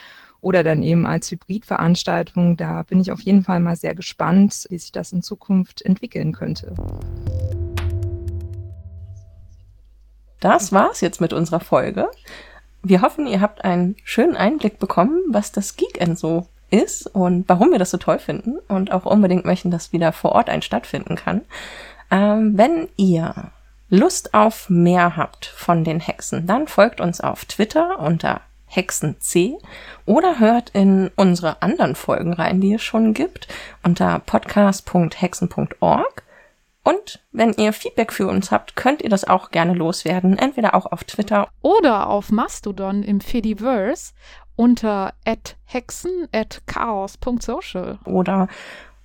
[0.42, 2.58] oder dann eben als Hybridveranstaltung.
[2.58, 6.32] Da bin ich auf jeden Fall mal sehr gespannt, wie sich das in Zukunft entwickeln
[6.32, 6.74] könnte.
[10.40, 12.10] Das war's jetzt mit unserer Folge.
[12.82, 17.70] Wir hoffen, ihr habt einen schönen Einblick bekommen, was das Geekend so ist und warum
[17.70, 21.16] wir das so toll finden und auch unbedingt möchten, dass wieder vor Ort ein stattfinden
[21.16, 21.42] kann.
[22.10, 23.50] Ähm, wenn ihr
[23.88, 29.58] Lust auf mehr habt von den Hexen, dann folgt uns auf Twitter unter HexenC
[30.06, 33.48] oder hört in unsere anderen Folgen rein, die es schon gibt,
[33.82, 36.22] unter podcast.hexen.org.
[36.84, 40.86] Und wenn ihr Feedback für uns habt, könnt ihr das auch gerne loswerden, entweder auch
[40.86, 44.12] auf Twitter oder auf Mastodon im Fediverse
[44.56, 45.14] unter
[45.64, 48.48] hexen at chaos.social oder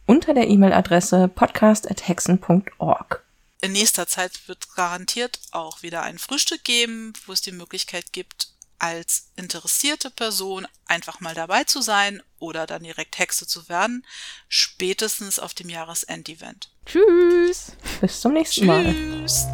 [0.06, 3.24] unter der E-Mail-Adresse podcast.hexen.org.
[3.62, 8.54] In nächster Zeit wird garantiert auch wieder ein Frühstück geben, wo es die Möglichkeit gibt,
[8.80, 14.06] als interessierte Person einfach mal dabei zu sein oder dann direkt Hexe zu werden,
[14.48, 16.70] spätestens auf dem Jahresendevent.
[16.86, 17.74] Tschüss.
[18.02, 18.94] Bis zum nächsten Mal.
[18.94, 19.48] Tschüss.